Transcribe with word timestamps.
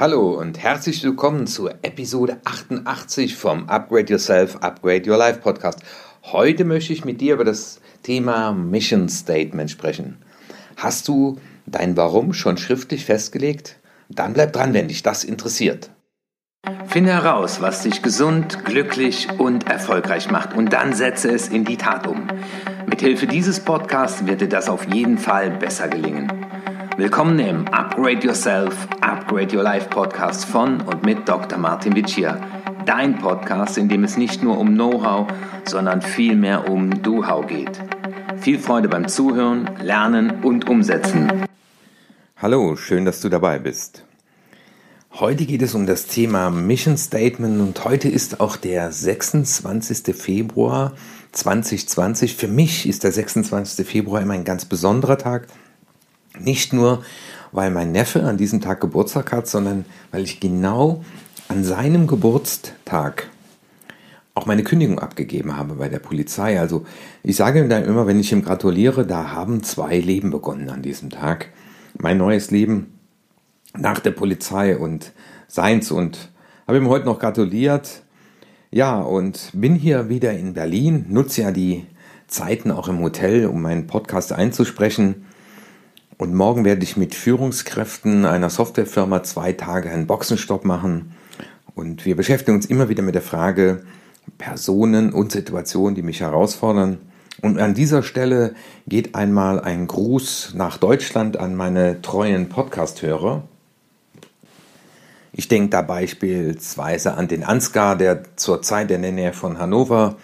Hallo 0.00 0.30
und 0.30 0.58
herzlich 0.58 1.04
willkommen 1.04 1.46
zur 1.46 1.74
Episode 1.82 2.40
88 2.46 3.36
vom 3.36 3.68
Upgrade 3.68 4.10
Yourself, 4.10 4.56
Upgrade 4.62 5.10
Your 5.10 5.18
Life 5.18 5.40
Podcast. 5.40 5.80
Heute 6.22 6.64
möchte 6.64 6.94
ich 6.94 7.04
mit 7.04 7.20
dir 7.20 7.34
über 7.34 7.44
das 7.44 7.82
Thema 8.02 8.52
Mission 8.52 9.10
Statement 9.10 9.70
sprechen. 9.70 10.16
Hast 10.78 11.06
du 11.06 11.38
dein 11.66 11.98
Warum 11.98 12.32
schon 12.32 12.56
schriftlich 12.56 13.04
festgelegt? 13.04 13.78
Dann 14.08 14.32
bleib 14.32 14.54
dran, 14.54 14.72
wenn 14.72 14.88
dich 14.88 15.02
das 15.02 15.22
interessiert. 15.22 15.90
Finde 16.86 17.12
heraus, 17.12 17.60
was 17.60 17.82
dich 17.82 18.00
gesund, 18.00 18.64
glücklich 18.64 19.28
und 19.36 19.68
erfolgreich 19.68 20.30
macht 20.30 20.54
und 20.54 20.72
dann 20.72 20.94
setze 20.94 21.30
es 21.30 21.48
in 21.48 21.66
die 21.66 21.76
Tat 21.76 22.06
um. 22.06 22.26
Mithilfe 22.86 23.26
dieses 23.26 23.60
Podcasts 23.60 24.24
wird 24.26 24.40
dir 24.40 24.48
das 24.48 24.70
auf 24.70 24.90
jeden 24.90 25.18
Fall 25.18 25.50
besser 25.50 25.88
gelingen. 25.88 26.32
Willkommen 27.00 27.38
im 27.38 27.66
Upgrade 27.68 28.26
Yourself, 28.26 28.86
Upgrade 29.00 29.56
Your 29.56 29.62
Life 29.62 29.88
Podcast 29.88 30.44
von 30.44 30.82
und 30.82 31.02
mit 31.02 31.26
Dr. 31.26 31.56
Martin 31.56 31.96
Vicia. 31.96 32.38
Dein 32.84 33.16
Podcast, 33.16 33.78
in 33.78 33.88
dem 33.88 34.04
es 34.04 34.18
nicht 34.18 34.42
nur 34.42 34.58
um 34.58 34.74
Know-how, 34.74 35.26
sondern 35.64 36.02
vielmehr 36.02 36.68
um 36.68 37.02
Do-How 37.02 37.46
geht. 37.46 37.80
Viel 38.42 38.58
Freude 38.58 38.90
beim 38.90 39.08
Zuhören, 39.08 39.70
Lernen 39.80 40.44
und 40.44 40.68
Umsetzen. 40.68 41.46
Hallo, 42.36 42.76
schön, 42.76 43.06
dass 43.06 43.22
du 43.22 43.30
dabei 43.30 43.58
bist. 43.58 44.04
Heute 45.12 45.46
geht 45.46 45.62
es 45.62 45.74
um 45.74 45.86
das 45.86 46.04
Thema 46.04 46.50
Mission 46.50 46.98
Statement 46.98 47.62
und 47.62 47.82
heute 47.82 48.10
ist 48.10 48.40
auch 48.40 48.58
der 48.58 48.92
26. 48.92 50.14
Februar 50.14 50.92
2020. 51.32 52.36
Für 52.36 52.48
mich 52.48 52.86
ist 52.86 53.04
der 53.04 53.12
26. 53.12 53.86
Februar 53.86 54.20
immer 54.20 54.34
ein 54.34 54.44
ganz 54.44 54.66
besonderer 54.66 55.16
Tag, 55.16 55.46
nicht 56.44 56.72
nur, 56.72 57.02
weil 57.52 57.70
mein 57.70 57.92
Neffe 57.92 58.24
an 58.24 58.36
diesem 58.36 58.60
Tag 58.60 58.80
Geburtstag 58.80 59.32
hat, 59.32 59.48
sondern 59.48 59.84
weil 60.10 60.22
ich 60.22 60.40
genau 60.40 61.04
an 61.48 61.64
seinem 61.64 62.06
Geburtstag 62.06 63.28
auch 64.34 64.46
meine 64.46 64.62
Kündigung 64.62 64.98
abgegeben 64.98 65.56
habe 65.56 65.74
bei 65.74 65.88
der 65.88 65.98
Polizei. 65.98 66.58
Also 66.58 66.86
ich 67.22 67.36
sage 67.36 67.60
ihm 67.60 67.68
dann 67.68 67.84
immer, 67.84 68.06
wenn 68.06 68.20
ich 68.20 68.32
ihm 68.32 68.42
gratuliere, 68.42 69.06
da 69.06 69.32
haben 69.32 69.62
zwei 69.62 69.98
Leben 69.98 70.30
begonnen 70.30 70.70
an 70.70 70.82
diesem 70.82 71.10
Tag. 71.10 71.48
Mein 71.98 72.18
neues 72.18 72.50
Leben 72.50 72.98
nach 73.76 74.00
der 74.00 74.12
Polizei 74.12 74.76
und 74.76 75.12
seins 75.48 75.90
und 75.90 76.30
habe 76.66 76.78
ihm 76.78 76.88
heute 76.88 77.06
noch 77.06 77.18
gratuliert. 77.18 78.02
Ja, 78.70 79.00
und 79.00 79.50
bin 79.52 79.74
hier 79.74 80.08
wieder 80.08 80.32
in 80.32 80.54
Berlin, 80.54 81.06
nutze 81.08 81.42
ja 81.42 81.50
die 81.50 81.86
Zeiten 82.28 82.70
auch 82.70 82.86
im 82.86 83.00
Hotel, 83.00 83.46
um 83.46 83.60
meinen 83.60 83.88
Podcast 83.88 84.32
einzusprechen. 84.32 85.26
Und 86.20 86.34
morgen 86.34 86.66
werde 86.66 86.82
ich 86.82 86.98
mit 86.98 87.14
Führungskräften 87.14 88.26
einer 88.26 88.50
Softwarefirma 88.50 89.22
zwei 89.22 89.54
Tage 89.54 89.88
einen 89.88 90.06
Boxenstopp 90.06 90.66
machen. 90.66 91.14
Und 91.74 92.04
wir 92.04 92.14
beschäftigen 92.14 92.56
uns 92.56 92.66
immer 92.66 92.90
wieder 92.90 93.02
mit 93.02 93.14
der 93.14 93.22
Frage 93.22 93.84
Personen 94.36 95.14
und 95.14 95.32
Situationen, 95.32 95.94
die 95.94 96.02
mich 96.02 96.20
herausfordern. 96.20 96.98
Und 97.40 97.58
an 97.58 97.72
dieser 97.72 98.02
Stelle 98.02 98.54
geht 98.86 99.14
einmal 99.14 99.60
ein 99.60 99.86
Gruß 99.86 100.52
nach 100.54 100.76
Deutschland 100.76 101.38
an 101.38 101.54
meine 101.54 102.02
treuen 102.02 102.50
Podcast-Hörer. 102.50 103.44
Ich 105.32 105.48
denke 105.48 105.70
da 105.70 105.80
beispielsweise 105.80 107.14
an 107.14 107.28
den 107.28 107.44
Ansgar, 107.44 107.96
der 107.96 108.24
zurzeit 108.36 108.90
in 108.90 109.00
der 109.00 109.12
Nähe 109.12 109.32
von 109.32 109.58
Hannover 109.58 110.16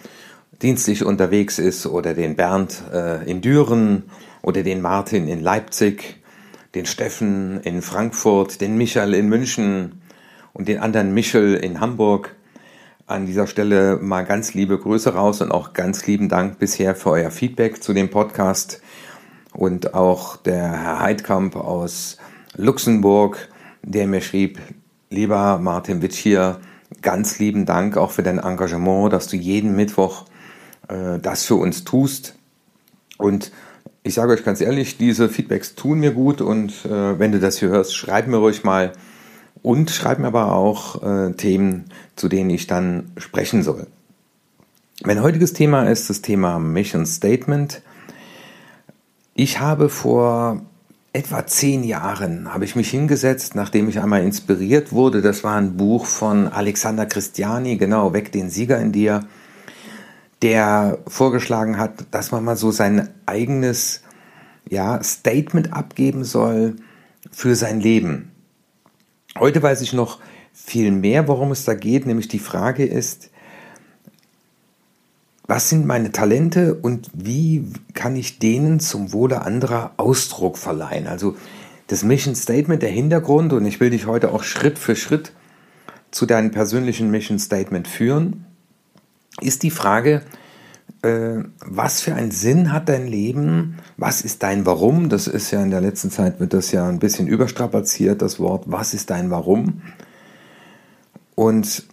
dienstlich 0.61 1.03
unterwegs 1.03 1.57
ist, 1.57 1.87
oder 1.87 2.13
den 2.13 2.35
Bernd 2.35 2.83
äh, 2.93 3.27
in 3.27 3.41
Düren 3.41 4.03
oder 4.41 4.63
den 4.63 4.81
Martin 4.81 5.27
in 5.27 5.41
Leipzig, 5.41 6.21
den 6.75 6.85
Steffen 6.85 7.61
in 7.61 7.81
Frankfurt, 7.81 8.61
den 8.61 8.77
Michael 8.77 9.13
in 9.13 9.29
München 9.29 10.01
und 10.53 10.67
den 10.67 10.79
anderen 10.79 11.13
Michel 11.13 11.55
in 11.55 11.79
Hamburg. 11.79 12.35
An 13.05 13.25
dieser 13.25 13.47
Stelle 13.47 13.97
mal 13.97 14.25
ganz 14.25 14.53
liebe 14.53 14.77
Grüße 14.77 15.13
raus 15.13 15.41
und 15.41 15.51
auch 15.51 15.73
ganz 15.73 16.05
lieben 16.07 16.29
Dank 16.29 16.59
bisher 16.59 16.93
für 16.95 17.11
euer 17.11 17.31
Feedback 17.31 17.81
zu 17.81 17.93
dem 17.93 18.09
Podcast. 18.09 18.81
Und 19.53 19.93
auch 19.93 20.35
der 20.35 20.71
Herr 20.71 20.99
Heidkamp 20.99 21.55
aus 21.55 22.17
Luxemburg, 22.55 23.47
der 23.81 24.07
mir 24.07 24.21
schrieb, 24.21 24.59
lieber 25.09 25.57
Martin 25.57 26.01
Witsch 26.01 26.17
hier, 26.17 26.59
ganz 27.01 27.39
lieben 27.39 27.65
Dank 27.65 27.97
auch 27.97 28.11
für 28.11 28.23
dein 28.23 28.39
Engagement, 28.39 29.13
dass 29.13 29.27
du 29.27 29.37
jeden 29.37 29.75
Mittwoch 29.75 30.25
äh, 30.89 31.19
das 31.19 31.45
für 31.45 31.55
uns 31.55 31.83
tust. 31.83 32.35
Und 33.17 33.51
ich 34.07 34.13
sage 34.13 34.31
euch 34.31 34.43
ganz 34.43 34.61
ehrlich, 34.61 34.97
diese 34.97 35.27
Feedbacks 35.27 35.75
tun 35.75 35.99
mir 35.99 36.11
gut 36.11 36.41
und 36.41 36.85
äh, 36.85 37.19
wenn 37.19 37.33
du 37.33 37.39
das 37.39 37.59
hier 37.59 37.69
hörst, 37.69 37.95
schreib 37.95 38.27
mir 38.27 38.37
ruhig 38.37 38.63
mal 38.63 38.93
und 39.61 39.91
schreib 39.91 40.19
mir 40.19 40.27
aber 40.27 40.53
auch 40.53 41.03
äh, 41.03 41.33
Themen, 41.33 41.85
zu 42.15 42.29
denen 42.29 42.49
ich 42.49 42.67
dann 42.67 43.11
sprechen 43.17 43.63
soll. 43.63 43.87
Mein 45.03 45.21
heutiges 45.21 45.53
Thema 45.53 45.83
ist 45.83 46.09
das 46.09 46.21
Thema 46.21 46.57
Mission 46.57 47.05
Statement. 47.05 47.81
Ich 49.35 49.59
habe 49.59 49.89
vor 49.89 50.61
etwa 51.13 51.45
zehn 51.45 51.83
Jahren 51.83 52.53
habe 52.53 52.65
ich 52.65 52.75
mich 52.75 52.89
hingesetzt, 52.89 53.55
nachdem 53.55 53.89
ich 53.89 53.99
einmal 53.99 54.23
inspiriert 54.23 54.91
wurde. 54.91 55.21
Das 55.21 55.43
war 55.43 55.55
ein 55.55 55.75
Buch 55.75 56.05
von 56.05 56.47
Alexander 56.47 57.05
Christiani, 57.05 57.77
genau, 57.77 58.13
Weg 58.13 58.31
den 58.31 58.49
Sieger 58.49 58.79
in 58.79 58.91
dir 58.91 59.25
der 60.41 60.99
vorgeschlagen 61.07 61.77
hat, 61.77 62.05
dass 62.11 62.31
man 62.31 62.43
mal 62.43 62.57
so 62.57 62.71
sein 62.71 63.09
eigenes 63.25 64.01
ja, 64.69 65.01
Statement 65.01 65.73
abgeben 65.73 66.23
soll 66.23 66.75
für 67.31 67.55
sein 67.55 67.79
Leben. 67.79 68.31
Heute 69.37 69.61
weiß 69.61 69.81
ich 69.81 69.93
noch 69.93 70.19
viel 70.53 70.91
mehr, 70.91 71.27
worum 71.27 71.51
es 71.51 71.65
da 71.65 71.73
geht, 71.73 72.05
nämlich 72.05 72.27
die 72.27 72.39
Frage 72.39 72.85
ist, 72.85 73.29
was 75.47 75.69
sind 75.69 75.85
meine 75.85 76.11
Talente 76.11 76.75
und 76.75 77.09
wie 77.13 77.71
kann 77.93 78.15
ich 78.17 78.37
denen 78.37 78.79
zum 78.81 79.13
Wohle 79.13 79.43
anderer 79.43 79.93
Ausdruck 79.95 80.57
verleihen? 80.57 81.07
Also 81.07 81.37
das 81.87 82.03
Mission 82.03 82.35
Statement, 82.35 82.81
der 82.83 82.89
Hintergrund, 82.89 83.53
und 83.53 83.65
ich 83.65 83.79
will 83.79 83.91
dich 83.91 84.07
heute 84.07 84.33
auch 84.33 84.43
Schritt 84.43 84.77
für 84.77 84.97
Schritt 84.97 85.31
zu 86.11 86.25
deinem 86.25 86.51
persönlichen 86.51 87.09
Mission 87.11 87.39
Statement 87.39 87.87
führen 87.87 88.45
ist 89.41 89.63
die 89.63 89.71
Frage, 89.71 90.23
äh, 91.01 91.43
was 91.65 92.01
für 92.01 92.15
einen 92.15 92.31
Sinn 92.31 92.71
hat 92.71 92.89
dein 92.89 93.07
Leben? 93.07 93.77
Was 93.97 94.21
ist 94.21 94.43
dein 94.43 94.65
Warum? 94.65 95.09
Das 95.09 95.27
ist 95.27 95.51
ja 95.51 95.61
in 95.61 95.71
der 95.71 95.81
letzten 95.81 96.11
Zeit 96.11 96.39
wird 96.39 96.53
das 96.53 96.71
ja 96.71 96.87
ein 96.87 96.99
bisschen 96.99 97.27
überstrapaziert, 97.27 98.21
das 98.21 98.39
Wort. 98.39 98.63
Was 98.67 98.93
ist 98.93 99.09
dein 99.09 99.29
Warum? 99.29 99.81
Und 101.35 101.83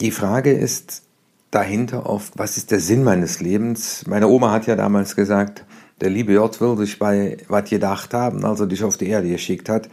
die 0.00 0.12
Frage 0.12 0.52
ist 0.52 1.02
dahinter 1.50 2.06
oft, 2.06 2.38
was 2.38 2.56
ist 2.56 2.70
der 2.70 2.80
Sinn 2.80 3.02
meines 3.02 3.40
Lebens? 3.40 4.04
Meine 4.06 4.28
Oma 4.28 4.52
hat 4.52 4.66
ja 4.66 4.76
damals 4.76 5.16
gesagt, 5.16 5.64
der 6.00 6.10
liebe 6.10 6.34
Gott 6.34 6.60
will 6.60 6.76
dich 6.76 6.98
bei 6.98 7.38
was 7.48 7.68
gedacht 7.68 8.14
haben, 8.14 8.44
also 8.44 8.66
dich 8.66 8.84
auf 8.84 8.96
die 8.96 9.08
Erde 9.08 9.28
geschickt 9.28 9.68
hat. 9.68 9.88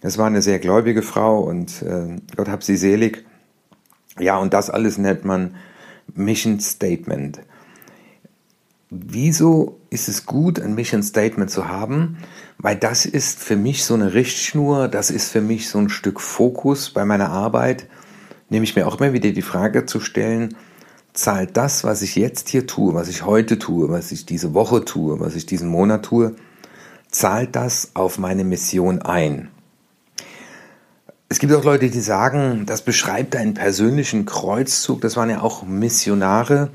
Es 0.00 0.18
war 0.18 0.26
eine 0.26 0.42
sehr 0.42 0.58
gläubige 0.58 1.02
Frau 1.02 1.40
und 1.40 1.82
äh, 1.82 2.16
Gott 2.36 2.48
hab 2.48 2.64
sie 2.64 2.76
selig. 2.76 3.24
Ja, 4.18 4.38
und 4.38 4.54
das 4.54 4.70
alles 4.70 4.98
nennt 4.98 5.24
man 5.24 5.54
Mission 6.14 6.60
Statement. 6.60 7.40
Wieso 8.90 9.80
ist 9.90 10.08
es 10.08 10.26
gut, 10.26 10.60
ein 10.60 10.74
Mission 10.74 11.02
Statement 11.02 11.50
zu 11.50 11.68
haben? 11.68 12.18
Weil 12.58 12.76
das 12.76 13.04
ist 13.04 13.40
für 13.40 13.56
mich 13.56 13.84
so 13.84 13.94
eine 13.94 14.14
Richtschnur, 14.14 14.88
das 14.88 15.10
ist 15.10 15.30
für 15.30 15.40
mich 15.40 15.68
so 15.68 15.78
ein 15.78 15.88
Stück 15.88 16.20
Fokus 16.20 16.90
bei 16.90 17.04
meiner 17.04 17.30
Arbeit, 17.30 17.88
nämlich 18.48 18.76
mir 18.76 18.86
auch 18.86 19.00
immer 19.00 19.12
wieder 19.12 19.30
die 19.32 19.42
Frage 19.42 19.86
zu 19.86 19.98
stellen, 19.98 20.56
zahlt 21.12 21.56
das, 21.56 21.82
was 21.82 22.02
ich 22.02 22.14
jetzt 22.14 22.48
hier 22.48 22.66
tue, 22.66 22.94
was 22.94 23.08
ich 23.08 23.24
heute 23.24 23.58
tue, 23.58 23.88
was 23.88 24.12
ich 24.12 24.24
diese 24.24 24.54
Woche 24.54 24.84
tue, 24.84 25.18
was 25.18 25.34
ich 25.34 25.46
diesen 25.46 25.68
Monat 25.68 26.04
tue, 26.04 26.36
zahlt 27.10 27.56
das 27.56 27.90
auf 27.94 28.18
meine 28.18 28.44
Mission 28.44 29.02
ein? 29.02 29.50
Es 31.28 31.40
gibt 31.40 31.52
auch 31.52 31.64
Leute, 31.64 31.90
die 31.90 32.00
sagen, 32.00 32.66
das 32.66 32.82
beschreibt 32.82 33.34
einen 33.34 33.54
persönlichen 33.54 34.26
Kreuzzug. 34.26 35.00
Das 35.00 35.16
waren 35.16 35.28
ja 35.28 35.42
auch 35.42 35.64
Missionare. 35.64 36.70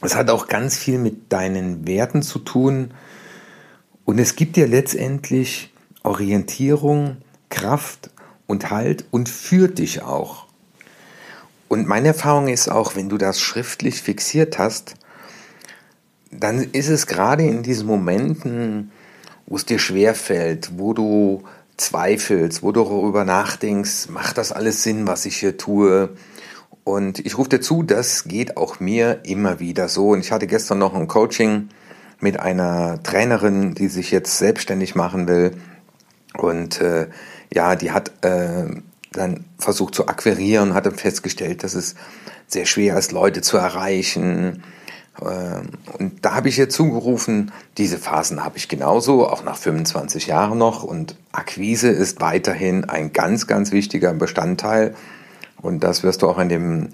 Es 0.00 0.16
hat 0.16 0.30
auch 0.30 0.48
ganz 0.48 0.78
viel 0.78 0.98
mit 0.98 1.30
deinen 1.30 1.86
Werten 1.86 2.22
zu 2.22 2.38
tun. 2.38 2.92
Und 4.06 4.18
es 4.18 4.34
gibt 4.34 4.56
dir 4.56 4.66
letztendlich 4.66 5.74
Orientierung, 6.02 7.18
Kraft 7.50 8.08
und 8.46 8.70
Halt 8.70 9.04
und 9.10 9.28
führt 9.28 9.78
dich 9.78 10.02
auch. 10.02 10.46
Und 11.68 11.86
meine 11.86 12.08
Erfahrung 12.08 12.48
ist 12.48 12.70
auch, 12.70 12.96
wenn 12.96 13.10
du 13.10 13.18
das 13.18 13.42
schriftlich 13.42 14.00
fixiert 14.00 14.58
hast, 14.58 14.94
dann 16.30 16.62
ist 16.62 16.88
es 16.88 17.06
gerade 17.06 17.42
in 17.42 17.62
diesen 17.62 17.86
Momenten, 17.86 18.90
wo 19.46 19.56
es 19.56 19.66
dir 19.66 19.78
schwerfällt, 19.78 20.78
wo 20.78 20.94
du 20.94 21.44
zweifelst, 21.78 22.62
wo 22.62 22.72
du 22.72 22.84
darüber 22.84 23.24
nachdenkst, 23.24 24.08
macht 24.10 24.36
das 24.36 24.52
alles 24.52 24.82
Sinn, 24.82 25.06
was 25.06 25.24
ich 25.24 25.36
hier 25.36 25.56
tue? 25.56 26.10
Und 26.84 27.18
ich 27.20 27.38
rufe 27.38 27.50
dir 27.50 27.60
zu, 27.60 27.82
das 27.82 28.24
geht 28.24 28.56
auch 28.56 28.80
mir 28.80 29.20
immer 29.24 29.60
wieder 29.60 29.88
so. 29.88 30.10
Und 30.10 30.20
ich 30.20 30.32
hatte 30.32 30.46
gestern 30.46 30.78
noch 30.78 30.94
ein 30.94 31.06
Coaching 31.06 31.68
mit 32.20 32.40
einer 32.40 33.02
Trainerin, 33.02 33.74
die 33.74 33.88
sich 33.88 34.10
jetzt 34.10 34.38
selbstständig 34.38 34.94
machen 34.94 35.28
will. 35.28 35.56
Und 36.34 36.80
äh, 36.80 37.08
ja, 37.52 37.76
die 37.76 37.92
hat 37.92 38.12
äh, 38.24 38.66
dann 39.12 39.44
versucht 39.58 39.94
zu 39.94 40.08
akquirieren, 40.08 40.74
hat 40.74 40.86
dann 40.86 40.96
festgestellt, 40.96 41.62
dass 41.62 41.74
es 41.74 41.94
sehr 42.46 42.66
schwer 42.66 42.96
ist, 42.98 43.12
Leute 43.12 43.42
zu 43.42 43.56
erreichen. 43.56 44.62
Ähm, 45.22 45.70
und 45.98 46.24
da 46.24 46.34
habe 46.34 46.48
ich 46.48 46.58
ihr 46.58 46.68
zugerufen, 46.68 47.52
diese 47.76 47.98
Phasen 47.98 48.44
habe 48.44 48.56
ich 48.56 48.68
genauso, 48.68 49.28
auch 49.28 49.44
nach 49.44 49.56
25 49.56 50.26
Jahren 50.26 50.58
noch. 50.58 50.82
Und 50.82 51.16
Akquise 51.32 51.88
ist 51.88 52.20
weiterhin 52.20 52.84
ein 52.84 53.12
ganz, 53.12 53.46
ganz 53.46 53.72
wichtiger 53.72 54.12
Bestandteil. 54.14 54.94
Und 55.60 55.82
das 55.82 56.02
wirst 56.02 56.22
du 56.22 56.28
auch 56.28 56.38
in 56.38 56.48
dem 56.48 56.88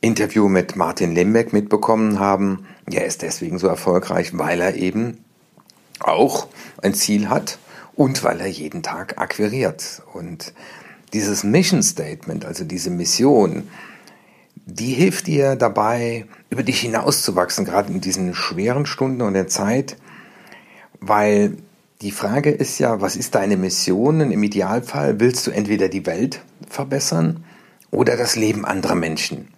Interview 0.00 0.48
mit 0.48 0.76
Martin 0.76 1.14
Limbeck 1.14 1.52
mitbekommen 1.52 2.18
haben. 2.18 2.66
Er 2.90 3.06
ist 3.06 3.22
deswegen 3.22 3.58
so 3.58 3.68
erfolgreich, 3.68 4.36
weil 4.36 4.60
er 4.60 4.74
eben 4.74 5.24
auch 6.00 6.48
ein 6.82 6.94
Ziel 6.94 7.28
hat 7.28 7.58
und 7.94 8.22
weil 8.24 8.40
er 8.40 8.46
jeden 8.46 8.82
Tag 8.82 9.18
akquiriert. 9.18 10.02
Und 10.12 10.52
dieses 11.12 11.44
Mission 11.44 11.82
Statement, 11.82 12.44
also 12.44 12.64
diese 12.64 12.90
Mission, 12.90 13.68
die 14.66 14.92
hilft 14.92 15.26
dir 15.26 15.56
dabei, 15.56 16.26
über 16.50 16.62
dich 16.62 16.80
hinauszuwachsen, 16.80 17.64
gerade 17.64 17.92
in 17.92 18.00
diesen 18.00 18.34
schweren 18.34 18.86
Stunden 18.86 19.22
und 19.22 19.34
der 19.34 19.48
Zeit, 19.48 19.96
weil 21.00 21.56
die 22.00 22.10
Frage 22.10 22.50
ist 22.50 22.78
ja, 22.78 23.00
was 23.00 23.16
ist 23.16 23.34
deine 23.34 23.56
Mission? 23.56 24.20
Und 24.20 24.30
Im 24.30 24.42
Idealfall 24.42 25.20
willst 25.20 25.46
du 25.46 25.50
entweder 25.50 25.88
die 25.88 26.06
Welt 26.06 26.40
verbessern 26.68 27.44
oder 27.90 28.16
das 28.16 28.36
Leben 28.36 28.64
anderer 28.64 28.94
Menschen. 28.94 29.48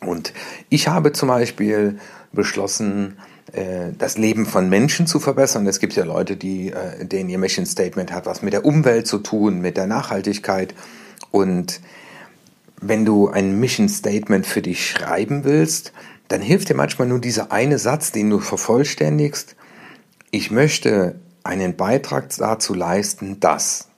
Und 0.00 0.32
ich 0.68 0.88
habe 0.88 1.12
zum 1.12 1.28
Beispiel 1.28 1.98
beschlossen, 2.32 3.16
äh, 3.52 3.92
das 3.96 4.18
Leben 4.18 4.46
von 4.46 4.68
Menschen 4.68 5.06
zu 5.06 5.20
verbessern. 5.20 5.66
Es 5.66 5.80
gibt 5.80 5.94
ja 5.94 6.04
Leute, 6.04 6.36
die, 6.36 6.72
äh, 6.72 7.04
denen 7.06 7.30
ihr 7.30 7.38
Mission 7.38 7.66
Statement 7.66 8.12
hat 8.12 8.26
was 8.26 8.42
mit 8.42 8.52
der 8.52 8.64
Umwelt 8.64 9.06
zu 9.06 9.18
tun, 9.18 9.60
mit 9.60 9.76
der 9.76 9.86
Nachhaltigkeit. 9.86 10.74
Und 11.30 11.80
wenn 12.80 13.04
du 13.04 13.28
ein 13.28 13.58
Mission 13.60 13.88
Statement 13.88 14.46
für 14.46 14.62
dich 14.62 14.88
schreiben 14.88 15.44
willst, 15.44 15.92
dann 16.28 16.40
hilft 16.40 16.68
dir 16.68 16.74
manchmal 16.74 17.08
nur 17.08 17.20
dieser 17.20 17.52
eine 17.52 17.78
Satz, 17.78 18.12
den 18.12 18.30
du 18.30 18.40
vervollständigst. 18.40 19.56
Ich 20.30 20.50
möchte 20.50 21.16
einen 21.42 21.76
Beitrag 21.76 22.30
dazu 22.36 22.74
leisten, 22.74 23.38
dass. 23.40 23.88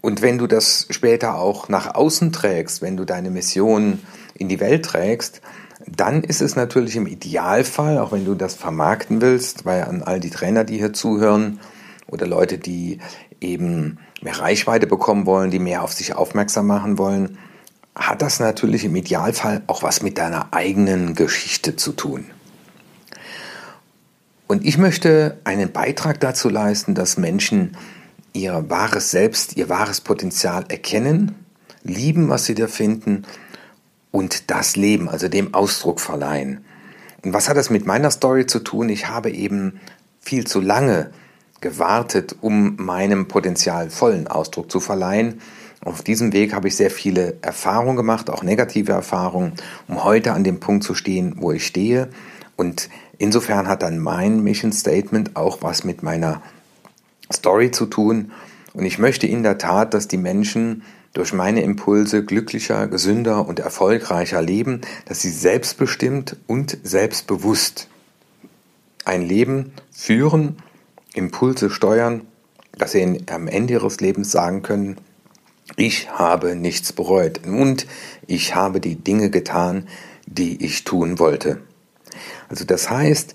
Und 0.00 0.22
wenn 0.22 0.38
du 0.38 0.46
das 0.46 0.86
später 0.90 1.36
auch 1.36 1.68
nach 1.68 1.94
außen 1.94 2.32
trägst, 2.32 2.82
wenn 2.82 2.96
du 2.96 3.04
deine 3.04 3.30
Mission 3.30 4.00
in 4.34 4.48
die 4.48 4.60
Welt 4.60 4.84
trägst, 4.84 5.40
dann 5.86 6.22
ist 6.22 6.42
es 6.42 6.56
natürlich 6.56 6.96
im 6.96 7.06
Idealfall, 7.06 7.98
auch 7.98 8.12
wenn 8.12 8.24
du 8.24 8.34
das 8.34 8.54
vermarkten 8.54 9.20
willst, 9.20 9.64
weil 9.64 9.84
an 9.84 10.02
all 10.02 10.20
die 10.20 10.30
Trainer, 10.30 10.64
die 10.64 10.78
hier 10.78 10.92
zuhören 10.92 11.60
oder 12.08 12.26
Leute, 12.26 12.58
die 12.58 12.98
eben 13.40 13.98
mehr 14.20 14.38
Reichweite 14.38 14.86
bekommen 14.86 15.26
wollen, 15.26 15.50
die 15.50 15.58
mehr 15.58 15.82
auf 15.82 15.92
sich 15.92 16.14
aufmerksam 16.14 16.66
machen 16.66 16.98
wollen, 16.98 17.38
hat 17.94 18.22
das 18.22 18.40
natürlich 18.40 18.84
im 18.84 18.96
Idealfall 18.96 19.62
auch 19.66 19.82
was 19.82 20.02
mit 20.02 20.18
deiner 20.18 20.52
eigenen 20.52 21.14
Geschichte 21.14 21.76
zu 21.76 21.92
tun. 21.92 22.26
Und 24.46 24.64
ich 24.64 24.78
möchte 24.78 25.38
einen 25.44 25.72
Beitrag 25.72 26.20
dazu 26.20 26.48
leisten, 26.48 26.94
dass 26.94 27.18
Menschen 27.18 27.76
ihr 28.32 28.70
wahres 28.70 29.10
Selbst, 29.10 29.56
ihr 29.56 29.68
wahres 29.68 30.00
Potenzial 30.00 30.64
erkennen, 30.68 31.34
lieben, 31.82 32.28
was 32.28 32.46
sie 32.46 32.54
da 32.54 32.66
finden 32.66 33.24
und 34.10 34.50
das 34.50 34.76
Leben, 34.76 35.08
also 35.08 35.28
dem 35.28 35.54
Ausdruck 35.54 36.00
verleihen. 36.00 36.64
Und 37.22 37.34
was 37.34 37.48
hat 37.48 37.56
das 37.56 37.68
mit 37.68 37.84
meiner 37.84 38.10
Story 38.10 38.46
zu 38.46 38.60
tun? 38.60 38.88
Ich 38.88 39.08
habe 39.08 39.30
eben 39.30 39.80
viel 40.20 40.46
zu 40.46 40.60
lange 40.60 41.10
gewartet, 41.60 42.36
um 42.40 42.76
meinem 42.76 43.28
Potenzial 43.28 43.90
vollen 43.90 44.28
Ausdruck 44.28 44.70
zu 44.70 44.80
verleihen. 44.80 45.40
Auf 45.84 46.02
diesem 46.02 46.32
Weg 46.32 46.54
habe 46.54 46.68
ich 46.68 46.76
sehr 46.76 46.90
viele 46.90 47.36
Erfahrungen 47.40 47.96
gemacht, 47.96 48.30
auch 48.30 48.42
negative 48.42 48.92
Erfahrungen, 48.92 49.52
um 49.86 50.04
heute 50.04 50.32
an 50.32 50.44
dem 50.44 50.60
Punkt 50.60 50.84
zu 50.84 50.94
stehen, 50.94 51.36
wo 51.38 51.52
ich 51.52 51.66
stehe. 51.66 52.08
Und 52.56 52.88
insofern 53.18 53.68
hat 53.68 53.82
dann 53.82 53.98
mein 53.98 54.42
Mission 54.42 54.72
Statement 54.72 55.36
auch 55.36 55.62
was 55.62 55.84
mit 55.84 56.02
meiner 56.02 56.42
Story 57.32 57.70
zu 57.70 57.86
tun. 57.86 58.32
Und 58.72 58.84
ich 58.84 58.98
möchte 58.98 59.26
in 59.26 59.42
der 59.42 59.58
Tat, 59.58 59.94
dass 59.94 60.08
die 60.08 60.16
Menschen 60.16 60.82
durch 61.12 61.32
meine 61.32 61.62
Impulse 61.62 62.24
glücklicher, 62.24 62.86
gesünder 62.86 63.46
und 63.46 63.60
erfolgreicher 63.60 64.42
leben, 64.42 64.82
dass 65.06 65.22
sie 65.22 65.30
selbstbestimmt 65.30 66.36
und 66.46 66.78
selbstbewusst 66.82 67.88
ein 69.04 69.22
Leben 69.22 69.72
führen, 69.90 70.56
Impulse 71.14 71.70
steuern, 71.70 72.22
dass 72.72 72.92
sie 72.92 73.22
am 73.30 73.48
Ende 73.48 73.74
ihres 73.74 74.00
Lebens 74.00 74.30
sagen 74.30 74.62
können, 74.62 74.96
ich 75.76 76.10
habe 76.10 76.56
nichts 76.56 76.92
bereut 76.92 77.46
und 77.46 77.86
ich 78.26 78.54
habe 78.54 78.80
die 78.80 78.96
Dinge 78.96 79.30
getan, 79.30 79.86
die 80.26 80.64
ich 80.64 80.84
tun 80.84 81.18
wollte. 81.18 81.60
Also 82.48 82.64
das 82.64 82.90
heißt, 82.90 83.34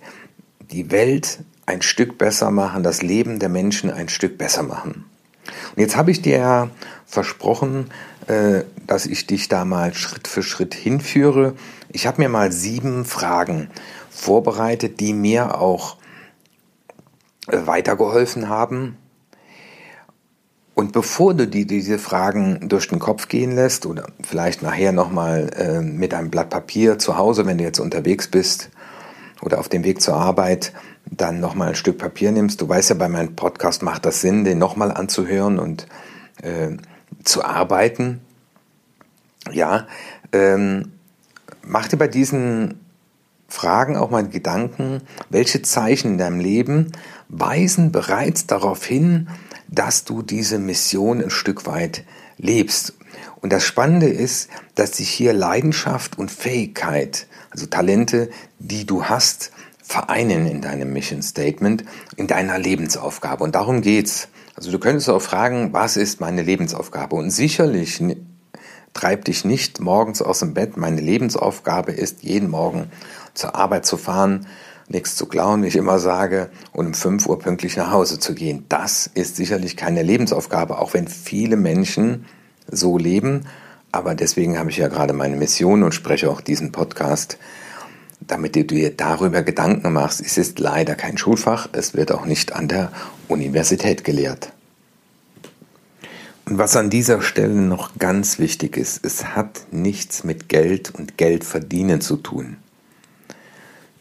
die 0.71 0.91
Welt 0.91 1.39
ein 1.65 1.81
Stück 1.81 2.17
besser 2.17 2.51
machen, 2.51 2.83
das 2.83 3.01
Leben 3.01 3.39
der 3.39 3.49
Menschen 3.49 3.91
ein 3.91 4.09
Stück 4.09 4.37
besser 4.37 4.63
machen. 4.63 5.05
Und 5.75 5.81
jetzt 5.81 5.95
habe 5.95 6.11
ich 6.11 6.21
dir 6.21 6.37
ja 6.37 6.69
versprochen, 7.05 7.91
äh, 8.27 8.63
dass 8.87 9.05
ich 9.05 9.27
dich 9.27 9.47
da 9.47 9.65
mal 9.65 9.93
Schritt 9.93 10.27
für 10.27 10.43
Schritt 10.43 10.73
hinführe. 10.73 11.53
Ich 11.89 12.07
habe 12.07 12.21
mir 12.21 12.29
mal 12.29 12.51
sieben 12.51 13.05
Fragen 13.05 13.69
vorbereitet, 14.09 14.99
die 14.99 15.13
mir 15.13 15.59
auch 15.59 15.97
weitergeholfen 17.47 18.49
haben. 18.49 18.97
Und 20.75 20.91
bevor 20.91 21.35
du 21.35 21.47
dir 21.47 21.67
diese 21.67 21.99
Fragen 21.99 22.67
durch 22.67 22.87
den 22.87 22.99
Kopf 22.99 23.27
gehen 23.27 23.53
lässt 23.53 23.85
oder 23.85 24.07
vielleicht 24.23 24.63
nachher 24.63 24.91
nochmal 24.91 25.51
äh, 25.55 25.81
mit 25.81 26.13
einem 26.13 26.31
Blatt 26.31 26.49
Papier 26.49 26.97
zu 26.97 27.17
Hause, 27.17 27.45
wenn 27.45 27.59
du 27.59 27.63
jetzt 27.63 27.79
unterwegs 27.79 28.27
bist 28.27 28.71
oder 29.41 29.59
auf 29.59 29.69
dem 29.69 29.83
Weg 29.83 30.01
zur 30.01 30.15
Arbeit, 30.15 30.73
dann 31.05 31.39
nochmal 31.39 31.69
ein 31.69 31.75
Stück 31.75 31.99
Papier 31.99 32.31
nimmst. 32.31 32.59
Du 32.59 32.67
weißt 32.67 32.89
ja, 32.89 32.95
bei 32.95 33.07
meinem 33.07 33.35
Podcast 33.35 33.83
macht 33.83 34.05
das 34.05 34.21
Sinn, 34.21 34.45
den 34.45 34.57
nochmal 34.57 34.91
anzuhören 34.91 35.59
und 35.59 35.85
äh, 36.41 36.77
zu 37.23 37.43
arbeiten. 37.43 38.21
Ja, 39.51 39.85
ähm, 40.31 40.93
mach 41.61 41.87
dir 41.87 41.97
bei 41.97 42.07
diesen 42.07 42.82
Fragen 43.53 43.95
auch 43.95 44.09
mal 44.09 44.27
Gedanken, 44.27 45.01
welche 45.29 45.61
Zeichen 45.61 46.13
in 46.13 46.17
deinem 46.17 46.39
Leben 46.39 46.91
weisen 47.29 47.91
bereits 47.91 48.47
darauf 48.47 48.83
hin, 48.83 49.29
dass 49.67 50.05
du 50.05 50.23
diese 50.23 50.57
Mission 50.57 51.21
ein 51.21 51.29
Stück 51.29 51.67
weit 51.67 52.03
lebst. 52.37 52.95
Und 53.41 53.53
das 53.53 53.63
Spannende 53.63 54.07
ist, 54.07 54.49
dass 54.73 54.97
sich 54.97 55.09
hier 55.09 55.33
Leidenschaft 55.33 56.17
und 56.17 56.31
Fähigkeit, 56.31 57.27
also 57.51 57.67
Talente, 57.67 58.31
die 58.57 58.87
du 58.87 59.05
hast, 59.05 59.51
vereinen 59.83 60.47
in 60.47 60.61
deinem 60.61 60.91
Mission 60.91 61.21
Statement, 61.21 61.85
in 62.15 62.25
deiner 62.25 62.57
Lebensaufgabe. 62.57 63.43
Und 63.43 63.53
darum 63.53 63.81
geht's. 63.83 64.29
Also 64.55 64.71
du 64.71 64.79
könntest 64.79 65.09
auch 65.09 65.21
fragen, 65.21 65.73
was 65.73 65.95
ist 65.95 66.19
meine 66.19 66.41
Lebensaufgabe? 66.41 67.15
Und 67.15 67.29
sicherlich 67.29 68.01
treibt 68.93 69.27
dich 69.27 69.45
nicht 69.45 69.79
morgens 69.79 70.21
aus 70.21 70.39
dem 70.39 70.53
Bett. 70.53 70.77
Meine 70.77 71.01
Lebensaufgabe 71.01 71.91
ist, 71.91 72.23
jeden 72.23 72.49
Morgen 72.49 72.89
zur 73.33 73.55
Arbeit 73.55 73.85
zu 73.85 73.97
fahren, 73.97 74.47
nichts 74.87 75.15
zu 75.15 75.25
klauen, 75.25 75.63
wie 75.63 75.67
ich 75.67 75.75
immer 75.75 75.99
sage, 75.99 76.49
und 76.71 76.87
um 76.87 76.93
5 76.93 77.27
Uhr 77.27 77.39
pünktlich 77.39 77.77
nach 77.77 77.91
Hause 77.91 78.19
zu 78.19 78.35
gehen. 78.35 78.65
Das 78.69 79.09
ist 79.13 79.35
sicherlich 79.35 79.77
keine 79.77 80.03
Lebensaufgabe, 80.03 80.79
auch 80.79 80.93
wenn 80.93 81.07
viele 81.07 81.55
Menschen 81.55 82.25
so 82.69 82.97
leben. 82.97 83.47
Aber 83.91 84.15
deswegen 84.15 84.57
habe 84.57 84.69
ich 84.69 84.77
ja 84.77 84.87
gerade 84.87 85.13
meine 85.13 85.35
Mission 85.35 85.83
und 85.83 85.93
spreche 85.93 86.29
auch 86.29 86.41
diesen 86.41 86.71
Podcast 86.71 87.37
damit 88.27 88.55
du 88.55 88.63
dir 88.63 88.95
darüber 88.95 89.43
Gedanken 89.43 89.93
machst. 89.93 90.21
Es 90.21 90.37
ist 90.37 90.59
leider 90.59 90.95
kein 90.95 91.17
Schulfach, 91.17 91.69
es 91.73 91.93
wird 91.93 92.11
auch 92.11 92.25
nicht 92.25 92.53
an 92.53 92.67
der 92.67 92.91
Universität 93.27 94.03
gelehrt. 94.03 94.51
Und 96.45 96.57
was 96.57 96.75
an 96.75 96.89
dieser 96.89 97.21
Stelle 97.21 97.53
noch 97.53 97.97
ganz 97.97 98.37
wichtig 98.37 98.75
ist, 98.75 99.05
es 99.05 99.27
hat 99.27 99.65
nichts 99.71 100.23
mit 100.23 100.49
Geld 100.49 100.93
und 100.93 101.17
Geld 101.17 101.43
verdienen 101.43 102.01
zu 102.01 102.17
tun. 102.17 102.57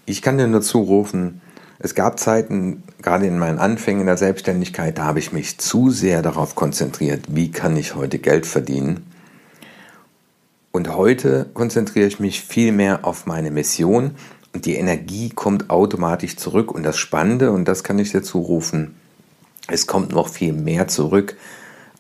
Ich 0.05 0.23
kann 0.23 0.39
dir 0.39 0.47
nur 0.47 0.63
zurufen, 0.63 1.41
es 1.79 1.95
gab 1.95 2.21
Zeiten, 2.21 2.83
gerade 3.03 3.27
in 3.27 3.39
meinen 3.39 3.59
Anfängen 3.59 4.07
der 4.07 4.17
Selbstständigkeit, 4.17 4.99
da 4.99 5.05
habe 5.05 5.19
ich 5.19 5.33
mich 5.33 5.59
zu 5.59 5.91
sehr 5.91 6.23
darauf 6.23 6.55
konzentriert, 6.55 7.25
wie 7.29 7.51
kann 7.51 7.77
ich 7.77 7.95
heute 7.95 8.19
Geld 8.19 8.47
verdienen 8.47 9.07
und 10.73 10.97
heute 10.97 11.51
konzentriere 11.53 12.07
ich 12.07 12.19
mich 12.19 12.41
viel 12.41 12.73
mehr 12.73 13.05
auf 13.05 13.27
meine 13.27 13.51
Mission 13.51 14.13
und 14.55 14.65
die 14.65 14.77
Energie 14.77 15.29
kommt 15.29 15.69
automatisch 15.69 16.37
zurück. 16.37 16.73
Und 16.73 16.83
das 16.83 16.97
Spannende, 16.99 17.53
und 17.53 17.67
das 17.67 17.85
kann 17.85 17.99
ich 17.99 18.11
dir 18.11 18.23
zurufen, 18.23 18.97
es 19.69 19.87
kommt 19.87 20.13
noch 20.13 20.29
viel 20.29 20.55
mehr 20.55 20.89
zurück 20.89 21.37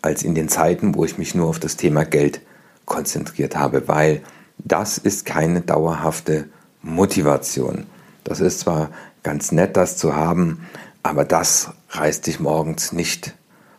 als 0.01 0.23
in 0.23 0.35
den 0.35 0.49
Zeiten, 0.49 0.95
wo 0.95 1.05
ich 1.05 1.19
mich 1.19 1.35
nur 1.35 1.49
auf 1.49 1.61
das 1.61 1.77
Thema 1.77 2.05
Geld 2.05 2.41
konzentriert 2.87 3.57
habe, 3.57 3.87
weil 3.89 4.23
das 4.59 4.99
ist 4.99 5.27
keine 5.27 5.61
dauerhafte 5.61 6.49
Motivation. 6.83 7.87
Das 8.25 8.41
ist 8.41 8.61
zwar 8.61 8.91
ganz 9.23 9.53
nett, 9.53 9.77
das 9.77 9.97
zu 9.97 10.15
haben, 10.15 10.67
aber 11.03 11.25
das 11.25 11.71
reißt 11.91 12.27
dich 12.27 12.41
morgens 12.41 12.93
nicht 12.93 13.35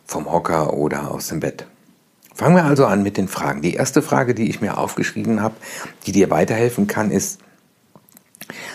vom 0.06 0.30
Hocker 0.30 0.74
oder 0.74 1.10
aus 1.10 1.28
dem 1.28 1.40
Bett. 1.40 1.66
Fangen 2.34 2.56
wir 2.56 2.64
also 2.64 2.86
an 2.86 3.02
mit 3.02 3.16
den 3.16 3.28
Fragen. 3.28 3.62
Die 3.62 3.74
erste 3.74 4.02
Frage, 4.02 4.34
die 4.34 4.50
ich 4.50 4.60
mir 4.60 4.76
aufgeschrieben 4.76 5.40
habe, 5.40 5.54
die 6.06 6.12
dir 6.12 6.30
weiterhelfen 6.30 6.86
kann, 6.86 7.10
ist, 7.10 7.40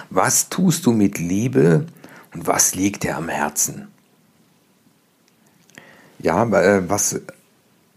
was 0.10 0.50
tust 0.50 0.86
du 0.86 0.92
mit 0.92 1.20
Liebe 1.20 1.86
und 2.34 2.48
was 2.48 2.74
liegt 2.74 3.04
dir 3.04 3.18
am 3.18 3.30
Herzen? 3.30 3.90
Ja, 6.20 6.44
äh, 6.44 6.90
was, 6.90 7.22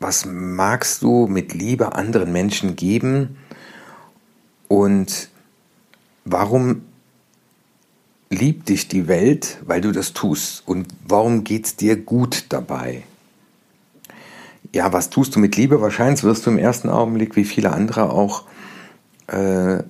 was 0.01 0.27
magst 0.27 1.03
du 1.03 1.27
mit 1.27 1.55
Liebe 1.55 1.95
anderen 1.95 2.33
Menschen 2.33 2.77
geben 2.77 3.39
und 4.69 5.29
warum 6.25 6.83
liebt 8.33 8.69
dich 8.69 8.89
die 8.89 9.09
Welt, 9.09 9.59
weil 9.65 9.81
du 9.81 9.93
das 9.93 10.13
tust 10.13 10.67
und 10.67 10.89
warum 11.07 11.45
geht 11.45 11.67
es 11.67 11.77
dir 11.77 11.97
gut 11.97 12.47
dabei? 12.49 13.05
Ja, 14.75 14.93
was 14.93 15.11
tust 15.11 15.37
du 15.37 15.41
mit 15.41 15.57
Liebe? 15.57 15.81
Wahrscheinlich 15.81 16.25
wirst 16.25 16.47
du 16.47 16.51
im 16.51 16.59
ersten 16.59 16.89
Augenblick, 16.89 17.37
wie 17.37 17.45
viele 17.45 17.73
andere 17.73 18.11
auch, 18.11 18.45
äh, 19.27 19.83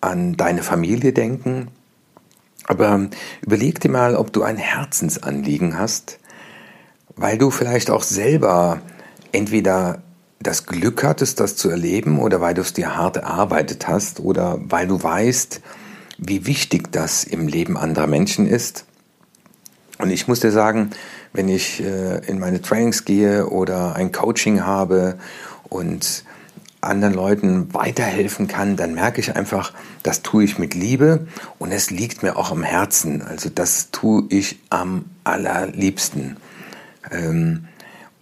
an 0.00 0.36
deine 0.36 0.62
Familie 0.62 1.12
denken. 1.12 1.68
Aber 2.66 3.08
überleg 3.40 3.80
dir 3.80 3.90
mal, 3.90 4.14
ob 4.14 4.32
du 4.32 4.42
ein 4.42 4.58
Herzensanliegen 4.58 5.78
hast, 5.78 6.18
weil 7.16 7.38
du 7.38 7.50
vielleicht 7.50 7.90
auch 7.90 8.02
selber 8.02 8.82
entweder 9.32 10.02
das 10.40 10.66
Glück 10.66 11.02
hattest, 11.02 11.40
das 11.40 11.56
zu 11.56 11.70
erleben, 11.70 12.18
oder 12.18 12.40
weil 12.40 12.54
du 12.54 12.60
es 12.60 12.72
dir 12.72 12.96
hart 12.96 13.16
erarbeitet 13.16 13.88
hast, 13.88 14.20
oder 14.20 14.58
weil 14.62 14.86
du 14.86 15.02
weißt, 15.02 15.60
wie 16.18 16.46
wichtig 16.46 16.92
das 16.92 17.24
im 17.24 17.48
Leben 17.48 17.76
anderer 17.76 18.06
Menschen 18.06 18.46
ist. 18.46 18.84
Und 19.98 20.10
ich 20.10 20.28
muss 20.28 20.40
dir 20.40 20.52
sagen, 20.52 20.90
wenn 21.32 21.48
ich 21.48 21.80
äh, 21.80 22.18
in 22.26 22.38
meine 22.38 22.60
Trainings 22.60 23.04
gehe 23.04 23.48
oder 23.48 23.96
ein 23.96 24.12
Coaching 24.12 24.64
habe 24.64 25.18
und 25.68 26.24
anderen 26.80 27.14
Leuten 27.14 27.74
weiterhelfen 27.74 28.46
kann, 28.46 28.76
dann 28.76 28.94
merke 28.94 29.20
ich 29.20 29.34
einfach, 29.34 29.72
das 30.02 30.22
tue 30.22 30.44
ich 30.44 30.58
mit 30.58 30.74
Liebe 30.74 31.26
und 31.58 31.72
es 31.72 31.90
liegt 31.90 32.22
mir 32.22 32.36
auch 32.36 32.52
am 32.52 32.62
Herzen. 32.62 33.22
Also 33.22 33.48
das 33.48 33.90
tue 33.90 34.24
ich 34.28 34.60
am 34.70 35.06
allerliebsten. 35.24 36.36
Ähm, 37.10 37.66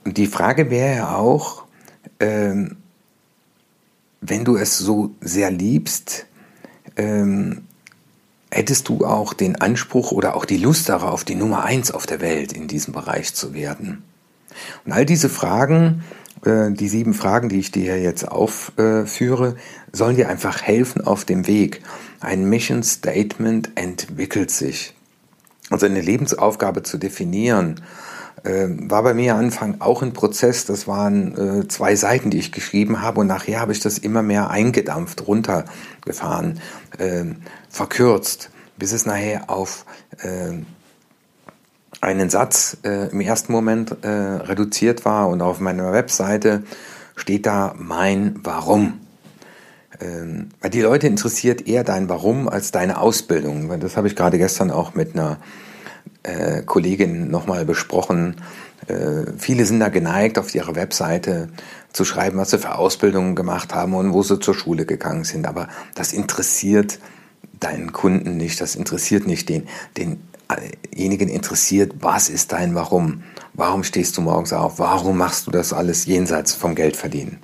und 0.04 0.16
die 0.16 0.26
Frage 0.26 0.70
wäre 0.70 0.96
ja 0.96 1.14
auch, 1.16 1.64
ähm, 2.20 2.76
wenn 4.20 4.44
du 4.44 4.56
es 4.56 4.78
so 4.78 5.14
sehr 5.20 5.50
liebst, 5.50 6.26
ähm, 6.96 7.65
hättest 8.50 8.88
du 8.88 9.04
auch 9.04 9.34
den 9.34 9.56
Anspruch 9.56 10.12
oder 10.12 10.36
auch 10.36 10.44
die 10.44 10.56
Lust 10.56 10.88
darauf, 10.88 11.24
die 11.24 11.34
Nummer 11.34 11.64
eins 11.64 11.90
auf 11.90 12.06
der 12.06 12.20
Welt 12.20 12.52
in 12.52 12.68
diesem 12.68 12.92
Bereich 12.92 13.34
zu 13.34 13.54
werden? 13.54 14.02
Und 14.84 14.92
all 14.92 15.04
diese 15.04 15.28
Fragen 15.28 16.04
äh, 16.44 16.70
die 16.70 16.88
sieben 16.88 17.14
Fragen, 17.14 17.48
die 17.48 17.58
ich 17.58 17.70
dir 17.70 18.00
jetzt 18.00 18.28
aufführe, 18.28 19.56
sollen 19.92 20.16
dir 20.16 20.28
einfach 20.28 20.62
helfen 20.62 21.02
auf 21.02 21.24
dem 21.24 21.46
Weg. 21.46 21.82
Ein 22.20 22.48
Mission 22.48 22.82
Statement 22.82 23.70
entwickelt 23.74 24.50
sich. 24.50 24.94
Also 25.70 25.86
eine 25.86 26.00
Lebensaufgabe 26.00 26.82
zu 26.82 26.98
definieren, 26.98 27.80
war 28.44 29.02
bei 29.02 29.14
mir 29.14 29.34
Anfang 29.34 29.80
auch 29.80 30.02
ein 30.02 30.12
Prozess. 30.12 30.66
Das 30.66 30.86
waren 30.86 31.62
äh, 31.62 31.68
zwei 31.68 31.96
Seiten, 31.96 32.30
die 32.30 32.38
ich 32.38 32.52
geschrieben 32.52 33.02
habe 33.02 33.20
und 33.20 33.26
nachher 33.26 33.60
habe 33.60 33.72
ich 33.72 33.80
das 33.80 33.98
immer 33.98 34.22
mehr 34.22 34.50
eingedampft, 34.50 35.26
runtergefahren, 35.26 36.60
ähm, 36.98 37.36
verkürzt, 37.68 38.50
bis 38.76 38.92
es 38.92 39.04
nachher 39.04 39.50
auf 39.50 39.84
ähm, 40.22 40.66
einen 42.00 42.30
Satz 42.30 42.76
äh, 42.84 43.08
im 43.10 43.20
ersten 43.20 43.52
Moment 43.52 43.96
äh, 44.02 44.08
reduziert 44.08 45.04
war 45.04 45.28
und 45.28 45.42
auf 45.42 45.60
meiner 45.60 45.92
Webseite 45.92 46.62
steht 47.16 47.46
da 47.46 47.74
mein 47.78 48.38
Warum. 48.42 49.00
Ähm, 50.00 50.50
weil 50.60 50.70
die 50.70 50.82
Leute 50.82 51.06
interessiert 51.06 51.66
eher 51.66 51.84
dein 51.84 52.08
Warum 52.08 52.48
als 52.48 52.70
deine 52.70 53.00
Ausbildung. 53.00 53.80
Das 53.80 53.96
habe 53.96 54.08
ich 54.08 54.16
gerade 54.16 54.38
gestern 54.38 54.70
auch 54.70 54.94
mit 54.94 55.14
einer 55.14 55.38
äh, 56.26 56.62
Kollegin 56.62 57.30
nochmal 57.30 57.64
besprochen. 57.64 58.36
Äh, 58.88 59.32
viele 59.38 59.64
sind 59.64 59.80
da 59.80 59.88
geneigt, 59.88 60.38
auf 60.38 60.54
ihrer 60.54 60.74
Webseite 60.74 61.48
zu 61.92 62.04
schreiben, 62.04 62.38
was 62.38 62.50
sie 62.50 62.58
für 62.58 62.74
Ausbildungen 62.74 63.34
gemacht 63.34 63.74
haben 63.74 63.94
und 63.94 64.12
wo 64.12 64.22
sie 64.22 64.38
zur 64.40 64.54
Schule 64.54 64.86
gegangen 64.86 65.24
sind. 65.24 65.46
Aber 65.46 65.68
das 65.94 66.12
interessiert 66.12 66.98
deinen 67.60 67.92
Kunden 67.92 68.36
nicht, 68.36 68.60
das 68.60 68.74
interessiert 68.74 69.26
nicht 69.26 69.48
den 69.48 69.66
denjenigen 69.96 71.28
interessiert, 71.28 71.94
was 72.00 72.28
ist 72.28 72.52
dein 72.52 72.74
Warum? 72.74 73.22
Warum 73.54 73.82
stehst 73.82 74.16
du 74.16 74.20
morgens 74.20 74.52
auf? 74.52 74.78
Warum 74.78 75.16
machst 75.16 75.46
du 75.46 75.50
das 75.50 75.72
alles 75.72 76.06
jenseits 76.06 76.52
vom 76.52 76.74
Geldverdienen? 76.74 77.38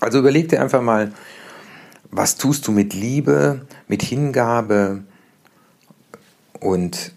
Also 0.00 0.18
überleg 0.18 0.48
dir 0.48 0.60
einfach 0.60 0.82
mal, 0.82 1.12
was 2.10 2.36
tust 2.36 2.66
du 2.66 2.72
mit 2.72 2.94
Liebe, 2.94 3.66
mit 3.86 4.02
Hingabe 4.02 5.04
und 6.60 7.12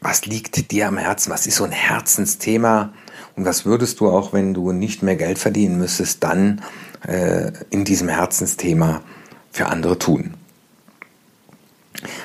was 0.00 0.26
liegt 0.26 0.70
dir 0.70 0.88
am 0.88 0.98
Herzen? 0.98 1.30
Was 1.30 1.46
ist 1.46 1.56
so 1.56 1.64
ein 1.64 1.72
Herzensthema? 1.72 2.92
Und 3.34 3.44
was 3.44 3.64
würdest 3.64 4.00
du 4.00 4.08
auch, 4.08 4.32
wenn 4.32 4.54
du 4.54 4.72
nicht 4.72 5.02
mehr 5.02 5.16
Geld 5.16 5.38
verdienen 5.38 5.78
müsstest, 5.78 6.22
dann 6.24 6.62
äh, 7.06 7.52
in 7.70 7.84
diesem 7.84 8.08
Herzensthema 8.08 9.02
für 9.50 9.66
andere 9.66 9.98
tun? 9.98 10.34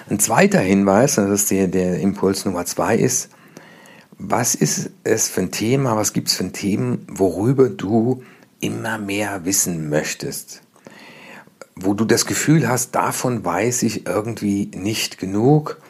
Ein 0.10 0.20
zweiter 0.20 0.60
Hinweis, 0.60 1.16
das 1.16 1.30
ist 1.30 1.51
der, 1.51 1.68
der 1.68 2.00
Impuls 2.00 2.46
Nummer 2.46 2.66
zwei 2.66 2.96
ist, 2.98 3.30
was 4.18 4.54
ist 4.54 4.92
es 5.04 5.30
für 5.30 5.42
ein 5.42 5.51
Thema, 5.51 5.96
was 5.96 6.13
gibt 6.13 6.28
es 6.28 6.36
für 6.36 6.44
ein 6.44 6.54
Themen, 6.54 7.06
worüber 7.10 7.70
du 7.70 8.22
immer 8.60 8.98
mehr 8.98 9.46
wissen 9.46 9.90
möchtest? 9.90 10.62
Wo 11.75 11.94
du 11.94 12.06
das 12.06 12.25
Gefühl 12.25 12.68
hast, 12.68 12.94
davon 12.94 13.44
weiß 13.44 13.84
ich 13.84 14.06
irgendwie 14.06 14.70
nicht 14.75 15.18
genug. 15.18 15.82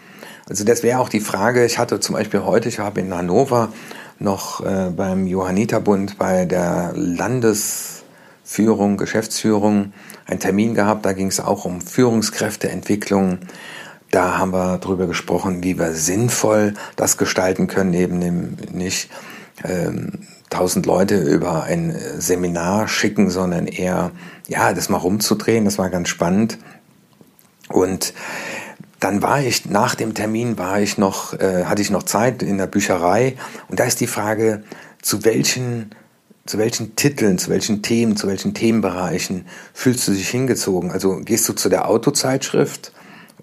Also 0.47 0.63
das 0.63 0.83
wäre 0.83 0.99
auch 0.99 1.09
die 1.09 1.19
Frage, 1.19 1.65
ich 1.65 1.77
hatte 1.77 1.99
zum 1.99 2.15
Beispiel 2.15 2.43
heute, 2.43 2.69
ich 2.69 2.79
habe 2.79 2.99
in 2.99 3.13
Hannover 3.13 3.71
noch 4.19 4.65
äh, 4.65 4.91
beim 4.95 5.27
Johanniterbund 5.27 6.17
bei 6.17 6.45
der 6.45 6.93
Landesführung, 6.95 8.97
Geschäftsführung 8.97 9.93
einen 10.25 10.39
Termin 10.39 10.73
gehabt, 10.73 11.05
da 11.05 11.13
ging 11.13 11.27
es 11.27 11.39
auch 11.39 11.65
um 11.65 11.81
Führungskräfteentwicklung. 11.81 13.39
Da 14.11 14.37
haben 14.37 14.51
wir 14.51 14.77
darüber 14.77 15.07
gesprochen, 15.07 15.63
wie 15.63 15.79
wir 15.79 15.93
sinnvoll 15.93 16.73
das 16.97 17.17
gestalten 17.17 17.67
können, 17.67 17.93
eben 17.93 18.57
nicht 18.71 19.09
ähm, 19.63 20.27
tausend 20.49 20.85
Leute 20.85 21.17
über 21.17 21.63
ein 21.63 21.95
Seminar 22.17 22.87
schicken, 22.87 23.29
sondern 23.29 23.67
eher, 23.67 24.11
ja, 24.47 24.73
das 24.73 24.89
mal 24.89 24.97
rumzudrehen. 24.97 25.65
Das 25.65 25.77
war 25.77 25.89
ganz 25.89 26.09
spannend. 26.09 26.57
Und 27.69 28.13
dann 29.01 29.21
war 29.21 29.41
ich 29.41 29.65
nach 29.65 29.95
dem 29.95 30.13
Termin 30.13 30.57
war 30.57 30.79
ich 30.79 30.97
noch 30.97 31.33
äh, 31.33 31.65
hatte 31.65 31.81
ich 31.81 31.89
noch 31.89 32.03
Zeit 32.03 32.41
in 32.41 32.57
der 32.57 32.67
Bücherei 32.67 33.35
und 33.67 33.79
da 33.79 33.83
ist 33.83 33.99
die 33.99 34.07
Frage 34.07 34.63
zu 35.01 35.25
welchen 35.25 35.91
zu 36.45 36.57
welchen 36.57 36.95
Titeln, 36.95 37.37
zu 37.37 37.49
welchen 37.49 37.81
Themen, 37.81 38.15
zu 38.15 38.27
welchen 38.27 38.53
Themenbereichen 38.53 39.45
fühlst 39.73 40.07
du 40.07 40.11
dich 40.11 40.29
hingezogen? 40.29 40.91
Also 40.91 41.17
gehst 41.17 41.47
du 41.47 41.53
zu 41.53 41.69
der 41.69 41.87
Autozeitschrift 41.87 42.93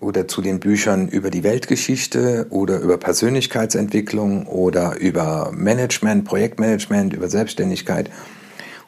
oder 0.00 0.28
zu 0.28 0.42
den 0.42 0.60
Büchern 0.60 1.08
über 1.08 1.30
die 1.30 1.42
Weltgeschichte 1.42 2.46
oder 2.50 2.78
über 2.80 2.98
Persönlichkeitsentwicklung 2.98 4.46
oder 4.46 4.96
über 4.98 5.50
Management, 5.52 6.24
Projektmanagement, 6.24 7.12
über 7.12 7.28
Selbstständigkeit. 7.28 8.10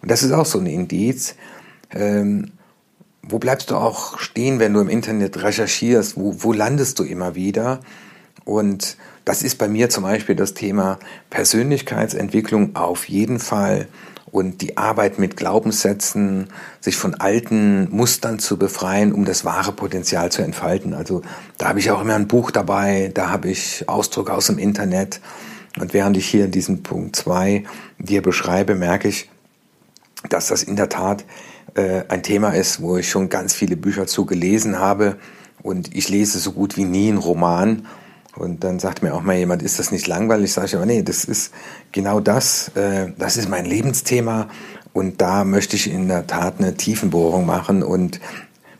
Und 0.02 0.10
das 0.10 0.22
ist 0.22 0.32
auch 0.32 0.46
so 0.46 0.58
ein 0.58 0.66
Indiz. 0.66 1.34
Ähm, 1.92 2.52
wo 3.22 3.38
bleibst 3.38 3.70
du 3.70 3.76
auch 3.76 4.18
stehen, 4.18 4.58
wenn 4.58 4.72
du 4.72 4.80
im 4.80 4.88
Internet 4.88 5.42
recherchierst? 5.42 6.16
Wo, 6.16 6.34
wo 6.38 6.52
landest 6.52 6.98
du 6.98 7.04
immer 7.04 7.34
wieder? 7.34 7.80
Und 8.44 8.96
das 9.24 9.42
ist 9.42 9.58
bei 9.58 9.68
mir 9.68 9.90
zum 9.90 10.04
Beispiel 10.04 10.34
das 10.34 10.54
Thema 10.54 10.98
Persönlichkeitsentwicklung 11.28 12.74
auf 12.74 13.08
jeden 13.08 13.38
Fall 13.38 13.88
und 14.32 14.60
die 14.62 14.76
Arbeit 14.76 15.18
mit 15.18 15.36
Glaubenssätzen, 15.36 16.48
sich 16.80 16.96
von 16.96 17.14
alten 17.14 17.88
Mustern 17.90 18.38
zu 18.38 18.58
befreien, 18.58 19.12
um 19.12 19.24
das 19.24 19.44
wahre 19.44 19.72
Potenzial 19.72 20.30
zu 20.30 20.42
entfalten. 20.42 20.94
Also 20.94 21.22
da 21.58 21.68
habe 21.68 21.80
ich 21.80 21.90
auch 21.90 22.00
immer 22.00 22.14
ein 22.14 22.28
Buch 22.28 22.50
dabei, 22.50 23.10
da 23.12 23.30
habe 23.30 23.48
ich 23.48 23.88
Ausdruck 23.88 24.30
aus 24.30 24.46
dem 24.46 24.58
Internet. 24.58 25.20
Und 25.78 25.94
während 25.94 26.16
ich 26.16 26.26
hier 26.26 26.48
diesen 26.48 26.82
Punkt 26.82 27.16
zwei 27.16 27.64
dir 27.98 28.22
beschreibe, 28.22 28.74
merke 28.74 29.08
ich, 29.08 29.28
dass 30.28 30.48
das 30.48 30.62
in 30.62 30.76
der 30.76 30.88
Tat 30.88 31.24
äh, 31.74 32.02
ein 32.08 32.22
Thema 32.22 32.50
ist, 32.50 32.82
wo 32.82 32.96
ich 32.96 33.08
schon 33.08 33.28
ganz 33.28 33.54
viele 33.54 33.76
Bücher 33.76 34.06
zu 34.06 34.26
gelesen 34.26 34.78
habe. 34.78 35.16
Und 35.62 35.94
ich 35.94 36.08
lese 36.08 36.38
so 36.38 36.52
gut 36.52 36.76
wie 36.76 36.84
nie 36.84 37.08
einen 37.08 37.18
Roman 37.18 37.86
und 38.36 38.64
dann 38.64 38.78
sagt 38.78 39.02
mir 39.02 39.14
auch 39.14 39.22
mal 39.22 39.36
jemand, 39.36 39.62
ist 39.62 39.78
das 39.78 39.90
nicht 39.90 40.06
langweilig? 40.06 40.52
Sage 40.52 40.68
ich 40.68 40.76
aber, 40.76 40.86
nee, 40.86 41.02
das 41.02 41.24
ist 41.24 41.52
genau 41.92 42.20
das. 42.20 42.68
Äh, 42.74 43.12
das 43.18 43.36
ist 43.36 43.48
mein 43.48 43.64
Lebensthema 43.64 44.48
und 44.92 45.20
da 45.20 45.44
möchte 45.44 45.76
ich 45.76 45.90
in 45.90 46.08
der 46.08 46.26
Tat 46.26 46.54
eine 46.58 46.74
Tiefenbohrung 46.74 47.44
machen 47.46 47.82
und 47.82 48.20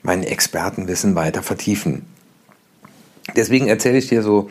mein 0.03 0.23
Expertenwissen 0.23 1.15
weiter 1.15 1.43
vertiefen. 1.43 2.07
Deswegen 3.37 3.69
erzähle 3.69 3.99
ich 3.99 4.09
dir 4.09 4.23
so 4.23 4.49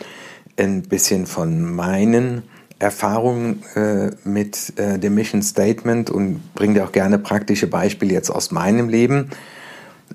ein 0.58 0.84
bisschen 0.84 1.25
von 1.25 1.63
meinen 1.63 2.43
Erfahrung 2.79 3.62
äh, 3.75 4.12
mit 4.24 4.74
äh, 4.79 4.98
dem 4.98 5.15
Mission 5.15 5.41
Statement 5.41 6.09
und 6.09 6.55
bringe 6.55 6.75
dir 6.75 6.86
auch 6.86 6.93
gerne 6.93 7.19
praktische 7.19 7.67
Beispiele 7.67 8.13
jetzt 8.13 8.29
aus 8.29 8.51
meinem 8.51 8.88
Leben, 8.88 9.29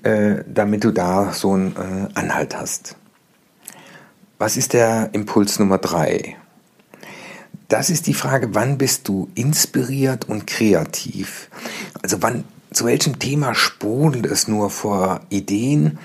äh, 0.03 0.43
damit 0.47 0.83
du 0.83 0.91
da 0.91 1.31
so 1.31 1.53
einen 1.53 1.75
äh, 1.75 2.19
Anhalt 2.19 2.57
hast. 2.57 2.95
Was 4.39 4.57
ist 4.57 4.73
der 4.73 5.09
Impuls 5.13 5.59
Nummer 5.59 5.77
drei? 5.77 6.35
Das 7.67 7.89
ist 7.89 8.07
die 8.07 8.13
Frage, 8.13 8.53
wann 8.53 8.77
bist 8.77 9.07
du 9.07 9.29
inspiriert 9.35 10.27
und 10.27 10.45
kreativ? 10.45 11.49
Also 12.01 12.21
wann, 12.21 12.43
zu 12.71 12.85
welchem 12.85 13.17
Thema 13.19 13.55
sprudelt 13.55 14.25
es 14.25 14.47
nur 14.47 14.69
vor 14.69 15.21
Ideen? 15.29 15.99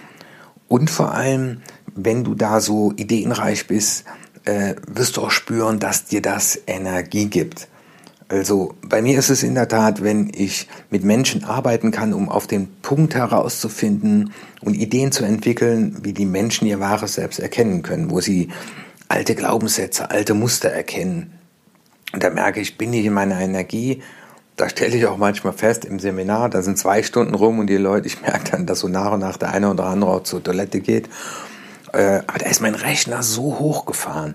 Und 0.69 0.91
vor 0.91 1.13
allem, 1.13 1.63
wenn 1.95 2.23
du 2.23 2.35
da 2.35 2.61
so 2.61 2.93
ideenreich 2.97 3.67
bist, 3.67 4.05
äh, 4.51 4.75
wirst 4.89 5.17
du 5.17 5.23
auch 5.23 5.31
spüren, 5.31 5.79
dass 5.79 6.07
dir 6.07 6.23
das 6.23 6.59
Energie 6.67 7.27
gibt. 7.27 7.69
Also 8.29 8.75
bei 8.83 9.03
mir 9.03 9.19
ist 9.19 9.31
es 9.31 9.43
in 9.43 9.55
der 9.55 9.69
Tat, 9.69 10.03
wenn 10.03 10.31
ich 10.35 10.69
mit 10.91 11.05
Menschen 11.05 11.45
arbeiten 11.45 11.91
kann, 11.91 12.13
um 12.13 12.29
auf 12.29 12.47
den 12.47 12.69
Punkt 12.81 13.15
herauszufinden 13.15 14.33
und 14.61 14.75
Ideen 14.75 15.11
zu 15.11 15.25
entwickeln, 15.25 15.99
wie 16.03 16.13
die 16.13 16.27
Menschen 16.27 16.67
ihr 16.67 16.81
wahres 16.81 17.15
Selbst 17.15 17.41
erkennen 17.41 17.83
können, 17.83 18.11
wo 18.11 18.21
sie 18.21 18.49
alte 19.09 19.35
Glaubenssätze, 19.35 20.11
alte 20.11 20.35
Muster 20.35 20.69
erkennen. 20.69 21.33
Und 22.13 22.23
da 22.23 22.31
merke 22.31 22.61
ich, 22.61 22.79
bin 22.79 22.93
ich 22.93 23.07
in 23.07 23.13
meiner 23.13 23.41
Energie. 23.41 24.03
Da 24.57 24.69
stelle 24.69 24.97
ich 24.97 25.07
auch 25.07 25.17
manchmal 25.17 25.53
fest 25.53 25.85
im 25.85 25.99
Seminar, 25.99 26.51
da 26.51 26.63
sind 26.63 26.79
zwei 26.79 27.03
Stunden 27.03 27.35
rum 27.35 27.59
und 27.59 27.67
die 27.69 27.79
Leute, 27.79 28.07
ich 28.07 28.21
merke 28.21 28.53
dann, 28.53 28.67
dass 28.67 28.81
so 28.81 28.89
nach 28.89 29.13
und 29.13 29.21
nach 29.21 29.39
der 29.39 29.53
eine 29.53 29.71
oder 29.71 29.87
andere 29.87 30.11
auch 30.11 30.23
zur 30.23 30.43
Toilette 30.43 30.81
geht. 30.81 31.09
Äh, 31.93 32.23
aber 32.27 32.39
da 32.39 32.47
ist 32.49 32.61
mein 32.61 32.75
Rechner 32.75 33.23
so 33.23 33.59
hochgefahren 33.59 34.35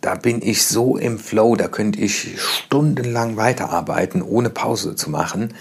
da 0.00 0.14
bin 0.14 0.40
ich 0.40 0.66
so 0.66 0.96
im 0.96 1.18
Flow, 1.18 1.56
da 1.56 1.66
könnte 1.68 2.00
ich 2.00 2.40
stundenlang 2.40 3.36
weiterarbeiten, 3.36 4.22
ohne 4.22 4.50
Pause 4.50 4.94
zu 4.94 5.10
machen. 5.10 5.54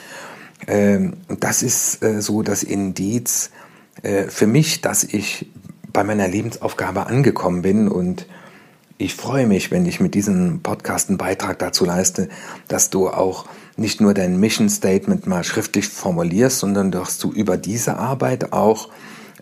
Ähm, 0.67 1.13
das 1.39 1.63
ist 1.63 2.03
äh, 2.03 2.21
so 2.21 2.43
das 2.43 2.61
Indiz 2.61 3.49
äh, 4.03 4.25
für 4.25 4.47
mich, 4.47 4.81
dass 4.81 5.03
ich 5.03 5.51
bei 5.91 6.03
meiner 6.03 6.27
Lebensaufgabe 6.27 7.07
angekommen 7.07 7.61
bin 7.61 7.87
und 7.87 8.27
ich 8.97 9.15
freue 9.15 9.47
mich, 9.47 9.71
wenn 9.71 9.85
ich 9.85 9.99
mit 9.99 10.13
diesem 10.13 10.61
Podcast 10.61 11.09
einen 11.09 11.17
Beitrag 11.17 11.59
dazu 11.59 11.83
leiste, 11.83 12.29
dass 12.67 12.89
du 12.89 13.09
auch 13.09 13.45
nicht 13.77 13.99
nur 13.99 14.13
dein 14.13 14.39
Mission 14.39 14.69
Statement 14.69 15.27
mal 15.27 15.43
schriftlich 15.43 15.89
formulierst, 15.89 16.59
sondern 16.59 16.91
dass 16.91 17.17
du 17.17 17.31
über 17.31 17.57
diese 17.57 17.97
Arbeit 17.97 18.53
auch 18.53 18.89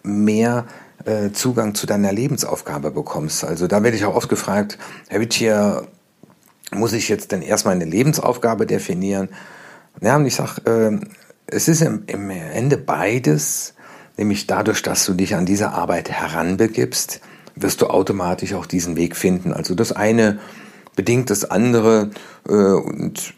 mehr 0.01 0.65
äh, 1.05 1.31
Zugang 1.31 1.75
zu 1.75 1.85
deiner 1.85 2.11
Lebensaufgabe 2.11 2.91
bekommst. 2.91 3.43
Also 3.43 3.67
da 3.67 3.83
werde 3.83 3.97
ich 3.97 4.05
auch 4.05 4.15
oft 4.15 4.29
gefragt, 4.29 4.77
Herr 5.09 5.19
Witschier, 5.19 5.87
muss 6.71 6.93
ich 6.93 7.09
jetzt 7.09 7.31
denn 7.31 7.41
erstmal 7.41 7.75
eine 7.75 7.85
Lebensaufgabe 7.85 8.65
definieren? 8.65 9.29
Ja, 10.01 10.15
und 10.15 10.25
ich 10.25 10.35
sage, 10.35 10.61
äh, 10.65 11.05
es 11.47 11.67
ist 11.67 11.81
im, 11.81 12.03
im 12.07 12.29
Ende 12.29 12.77
beides, 12.77 13.73
nämlich 14.17 14.47
dadurch, 14.47 14.81
dass 14.81 15.05
du 15.05 15.13
dich 15.13 15.35
an 15.35 15.45
diese 15.45 15.69
Arbeit 15.69 16.09
heranbegibst, 16.09 17.21
wirst 17.55 17.81
du 17.81 17.87
automatisch 17.87 18.53
auch 18.53 18.65
diesen 18.65 18.95
Weg 18.95 19.15
finden. 19.15 19.53
Also 19.53 19.75
das 19.75 19.91
eine 19.91 20.39
bedingt 20.95 21.29
das 21.29 21.49
andere 21.49 22.11
äh, 22.47 22.53
und 22.53 23.33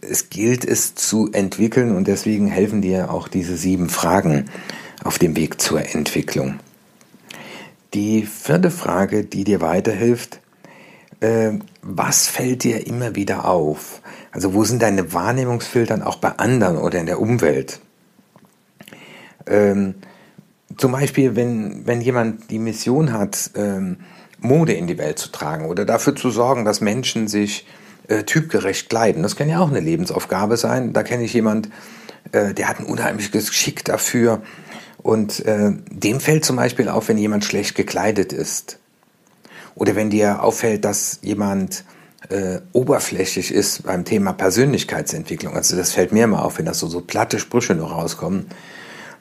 es 0.00 0.30
gilt 0.30 0.64
es 0.64 0.94
zu 0.94 1.30
entwickeln 1.32 1.94
und 1.94 2.08
deswegen 2.08 2.48
helfen 2.48 2.82
dir 2.82 3.10
auch 3.12 3.28
diese 3.28 3.56
sieben 3.56 3.88
Fragen 3.88 4.46
auf 5.04 5.18
dem 5.18 5.36
Weg 5.36 5.60
zur 5.60 5.94
Entwicklung. 5.94 6.58
Die 7.94 8.22
vierte 8.22 8.70
Frage, 8.70 9.24
die 9.24 9.44
dir 9.44 9.60
weiterhilft, 9.60 10.40
äh, 11.20 11.52
was 11.82 12.28
fällt 12.28 12.64
dir 12.64 12.86
immer 12.86 13.14
wieder 13.14 13.46
auf? 13.46 14.00
Also 14.32 14.54
wo 14.54 14.64
sind 14.64 14.82
deine 14.82 15.12
Wahrnehmungsfiltern 15.12 16.02
auch 16.02 16.16
bei 16.16 16.30
anderen 16.30 16.78
oder 16.78 17.00
in 17.00 17.06
der 17.06 17.20
Umwelt? 17.20 17.80
Ähm, 19.46 19.96
zum 20.76 20.92
Beispiel, 20.92 21.36
wenn, 21.36 21.86
wenn 21.86 22.00
jemand 22.00 22.50
die 22.50 22.58
Mission 22.58 23.12
hat, 23.12 23.50
ähm, 23.54 23.98
Mode 24.38 24.72
in 24.72 24.86
die 24.86 24.98
Welt 24.98 25.18
zu 25.18 25.30
tragen 25.30 25.66
oder 25.66 25.84
dafür 25.84 26.16
zu 26.16 26.30
sorgen, 26.30 26.64
dass 26.64 26.80
Menschen 26.80 27.28
sich 27.28 27.66
äh, 28.08 28.22
typgerecht 28.22 28.88
kleiden. 28.88 29.22
Das 29.22 29.36
kann 29.36 29.48
ja 29.48 29.60
auch 29.60 29.68
eine 29.68 29.80
Lebensaufgabe 29.80 30.56
sein. 30.56 30.92
Da 30.92 31.02
kenne 31.02 31.24
ich 31.24 31.34
jemand, 31.34 31.68
äh, 32.32 32.54
der 32.54 32.68
hat 32.68 32.80
ein 32.80 32.86
unheimliches 32.86 33.50
Geschick 33.50 33.84
dafür, 33.84 34.42
und 35.02 35.44
äh, 35.46 35.72
dem 35.90 36.20
fällt 36.20 36.44
zum 36.44 36.56
Beispiel 36.56 36.88
auf, 36.88 37.08
wenn 37.08 37.18
jemand 37.18 37.44
schlecht 37.44 37.74
gekleidet 37.74 38.32
ist. 38.32 38.78
Oder 39.74 39.96
wenn 39.96 40.10
dir 40.10 40.42
auffällt, 40.42 40.84
dass 40.84 41.20
jemand 41.22 41.84
äh, 42.28 42.60
oberflächlich 42.72 43.52
ist 43.52 43.84
beim 43.84 44.04
Thema 44.04 44.32
Persönlichkeitsentwicklung. 44.32 45.54
Also 45.54 45.76
das 45.76 45.92
fällt 45.92 46.12
mir 46.12 46.24
immer 46.24 46.44
auf, 46.44 46.58
wenn 46.58 46.66
das 46.66 46.78
so, 46.78 46.86
so 46.86 47.00
platte 47.00 47.38
Sprüche 47.38 47.74
noch 47.74 47.92
rauskommen. 47.92 48.46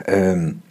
Ähm, 0.05 0.61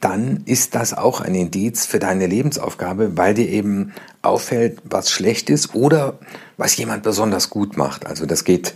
dann 0.00 0.42
ist 0.44 0.74
das 0.74 0.92
auch 0.92 1.20
ein 1.20 1.34
Indiz 1.34 1.86
für 1.86 1.98
deine 1.98 2.26
Lebensaufgabe, 2.26 3.16
weil 3.16 3.34
dir 3.34 3.48
eben 3.48 3.92
auffällt, 4.20 4.78
was 4.84 5.10
schlecht 5.10 5.48
ist 5.48 5.74
oder 5.74 6.18
was 6.58 6.76
jemand 6.76 7.02
besonders 7.02 7.50
gut 7.50 7.76
macht. 7.76 8.06
Also 8.06 8.26
das 8.26 8.44
geht 8.44 8.74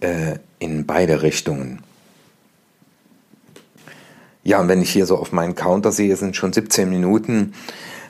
äh, 0.00 0.36
in 0.58 0.86
beide 0.86 1.22
Richtungen. 1.22 1.82
Ja, 4.44 4.60
und 4.60 4.68
wenn 4.68 4.82
ich 4.82 4.90
hier 4.90 5.06
so 5.06 5.16
auf 5.16 5.32
meinen 5.32 5.54
Counter 5.54 5.90
sehe, 5.90 6.14
sind 6.16 6.36
schon 6.36 6.52
17 6.52 6.88
Minuten. 6.88 7.54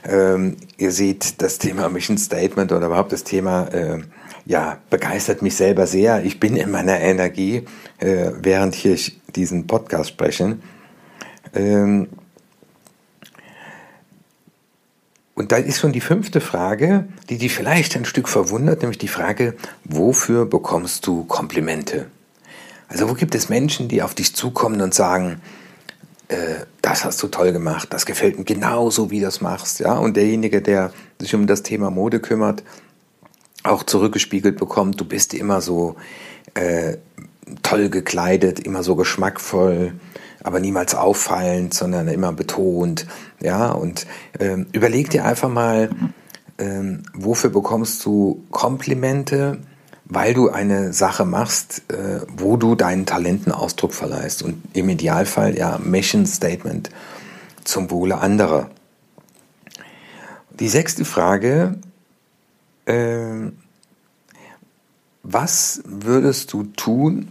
Ähm, 0.03 0.57
ihr 0.77 0.91
seht, 0.91 1.41
das 1.41 1.57
Thema 1.57 1.89
Mission 1.89 2.17
Statement 2.17 2.71
oder 2.71 2.87
überhaupt 2.87 3.13
das 3.13 3.23
Thema, 3.23 3.67
äh, 3.69 4.01
ja, 4.45 4.77
begeistert 4.89 5.41
mich 5.41 5.55
selber 5.55 5.87
sehr. 5.87 6.23
Ich 6.23 6.39
bin 6.39 6.57
in 6.57 6.69
meiner 6.69 6.99
Energie, 6.99 7.63
äh, 7.99 8.31
während 8.41 8.75
hier 8.75 8.93
ich 8.93 9.19
diesen 9.33 9.65
Podcast 9.65 10.09
spreche. 10.09 10.57
Ähm, 11.55 12.09
und 15.35 15.51
da 15.51 15.57
ist 15.57 15.79
schon 15.79 15.93
die 15.93 16.01
fünfte 16.01 16.41
Frage, 16.41 17.07
die 17.29 17.37
dich 17.37 17.53
vielleicht 17.53 17.95
ein 17.95 18.05
Stück 18.05 18.27
verwundert, 18.27 18.81
nämlich 18.81 18.97
die 18.97 19.07
Frage, 19.07 19.55
wofür 19.83 20.45
bekommst 20.45 21.07
du 21.07 21.23
Komplimente? 21.23 22.07
Also 22.87 23.09
wo 23.09 23.13
gibt 23.13 23.35
es 23.35 23.49
Menschen, 23.49 23.87
die 23.87 24.03
auf 24.03 24.13
dich 24.13 24.35
zukommen 24.35 24.81
und 24.81 24.93
sagen, 24.93 25.41
äh, 26.27 26.65
das 26.81 27.05
hast 27.05 27.21
du 27.21 27.27
toll 27.27 27.51
gemacht, 27.51 27.89
das 27.91 28.05
gefällt 28.05 28.37
mir 28.37 28.45
genauso, 28.45 29.11
wie 29.11 29.19
du 29.19 29.25
das 29.25 29.41
machst, 29.41 29.79
ja. 29.79 29.97
Und 29.97 30.17
derjenige, 30.17 30.61
der 30.61 30.91
sich 31.19 31.35
um 31.35 31.47
das 31.47 31.63
Thema 31.63 31.91
Mode 31.91 32.19
kümmert, 32.19 32.63
auch 33.63 33.83
zurückgespiegelt 33.83 34.57
bekommt, 34.57 34.99
du 34.99 35.05
bist 35.05 35.33
immer 35.33 35.61
so 35.61 35.95
äh, 36.53 36.97
toll 37.63 37.89
gekleidet, 37.89 38.59
immer 38.59 38.83
so 38.83 38.95
geschmackvoll, 38.95 39.93
aber 40.43 40.59
niemals 40.59 40.95
auffallend, 40.95 41.73
sondern 41.73 42.07
immer 42.07 42.31
betont, 42.33 43.05
ja. 43.41 43.71
Und 43.71 44.07
ähm, 44.39 44.67
überleg 44.71 45.09
dir 45.09 45.25
einfach 45.25 45.49
mal, 45.49 45.89
ähm, 46.57 47.03
wofür 47.13 47.49
bekommst 47.49 48.05
du 48.05 48.43
Komplimente? 48.51 49.59
Weil 50.05 50.33
du 50.33 50.49
eine 50.49 50.93
Sache 50.93 51.25
machst, 51.25 51.83
äh, 51.91 52.21
wo 52.27 52.57
du 52.57 52.75
deinen 52.75 53.05
Talenten 53.05 53.51
Ausdruck 53.51 53.93
verleihst 53.93 54.43
und 54.43 54.61
im 54.73 54.89
Idealfall 54.89 55.57
ja 55.57 55.79
Mission 55.83 56.25
Statement 56.25 56.89
zum 57.63 57.89
Wohle 57.89 58.19
anderer. 58.19 58.69
Die 60.59 60.69
sechste 60.69 61.03
Frage, 61.05 61.79
äh, 62.85 63.51
was 65.23 65.81
würdest 65.85 66.53
du 66.53 66.63
tun, 66.63 67.27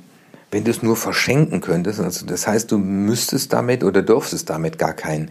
wenn 0.51 0.65
du 0.65 0.73
es 0.73 0.83
nur 0.83 0.97
verschenken 0.97 1.61
könntest? 1.61 2.01
Also 2.01 2.27
das 2.27 2.47
heißt, 2.47 2.73
du 2.73 2.79
müsstest 2.79 3.53
damit 3.53 3.85
oder 3.85 4.03
dürftest 4.03 4.51
damit 4.51 4.79
gar 4.79 4.95
kein 4.95 5.31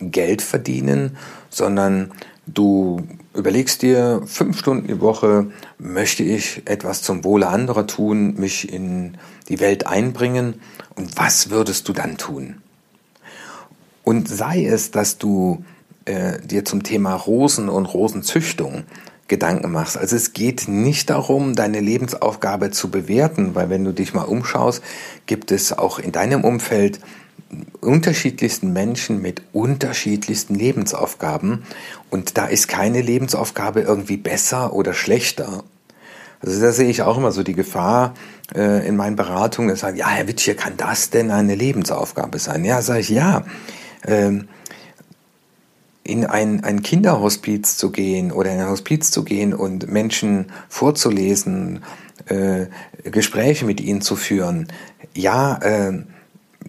Geld 0.00 0.40
verdienen, 0.40 1.16
sondern 1.50 2.12
du 2.54 3.02
überlegst 3.34 3.82
dir, 3.82 4.22
fünf 4.26 4.58
Stunden 4.58 4.86
die 4.86 5.00
Woche 5.00 5.50
möchte 5.78 6.22
ich 6.22 6.62
etwas 6.64 7.02
zum 7.02 7.24
Wohle 7.24 7.48
anderer 7.48 7.86
tun, 7.86 8.34
mich 8.34 8.72
in 8.72 9.16
die 9.48 9.60
Welt 9.60 9.86
einbringen 9.86 10.60
und 10.94 11.16
was 11.16 11.50
würdest 11.50 11.88
du 11.88 11.92
dann 11.92 12.16
tun? 12.16 12.62
Und 14.02 14.28
sei 14.28 14.64
es, 14.64 14.90
dass 14.90 15.18
du 15.18 15.64
äh, 16.06 16.40
dir 16.40 16.64
zum 16.64 16.82
Thema 16.82 17.14
Rosen 17.14 17.68
und 17.68 17.86
Rosenzüchtung 17.86 18.84
Gedanken 19.28 19.70
machst. 19.70 19.98
Also 19.98 20.16
es 20.16 20.32
geht 20.32 20.68
nicht 20.68 21.10
darum, 21.10 21.54
deine 21.54 21.80
Lebensaufgabe 21.80 22.70
zu 22.70 22.90
bewerten, 22.90 23.54
weil 23.54 23.68
wenn 23.68 23.84
du 23.84 23.92
dich 23.92 24.14
mal 24.14 24.22
umschaust, 24.22 24.82
gibt 25.26 25.52
es 25.52 25.76
auch 25.76 25.98
in 25.98 26.12
deinem 26.12 26.44
Umfeld 26.44 26.98
unterschiedlichsten 27.80 28.72
Menschen 28.72 29.22
mit 29.22 29.42
unterschiedlichsten 29.52 30.54
Lebensaufgaben 30.54 31.62
und 32.10 32.36
da 32.36 32.46
ist 32.46 32.68
keine 32.68 33.00
Lebensaufgabe 33.00 33.80
irgendwie 33.80 34.18
besser 34.18 34.74
oder 34.74 34.92
schlechter. 34.92 35.64
Also 36.40 36.60
da 36.60 36.72
sehe 36.72 36.88
ich 36.88 37.02
auch 37.02 37.16
immer 37.16 37.32
so 37.32 37.42
die 37.42 37.54
Gefahr 37.54 38.14
äh, 38.54 38.86
in 38.86 38.96
meinen 38.96 39.16
Beratungen, 39.16 39.70
dass 39.70 39.80
sagen, 39.80 39.96
ja, 39.96 40.08
Herr 40.08 40.28
Witsch, 40.28 40.48
kann 40.56 40.74
das 40.76 41.10
denn 41.10 41.30
eine 41.30 41.54
Lebensaufgabe 41.54 42.38
sein? 42.38 42.64
Ja, 42.64 42.80
sage 42.82 43.00
ich, 43.00 43.08
ja. 43.08 43.44
Ähm, 44.06 44.48
in 46.04 46.24
ein, 46.24 46.64
ein 46.64 46.82
Kinderhospiz 46.82 47.76
zu 47.76 47.90
gehen 47.90 48.32
oder 48.32 48.50
in 48.52 48.60
ein 48.60 48.68
Hospiz 48.68 49.10
zu 49.10 49.24
gehen 49.24 49.52
und 49.52 49.90
Menschen 49.90 50.46
vorzulesen, 50.68 51.82
äh, 52.26 52.66
Gespräche 53.04 53.66
mit 53.66 53.80
ihnen 53.80 54.00
zu 54.00 54.16
führen. 54.16 54.68
Ja, 55.14 55.58
äh, 55.58 55.98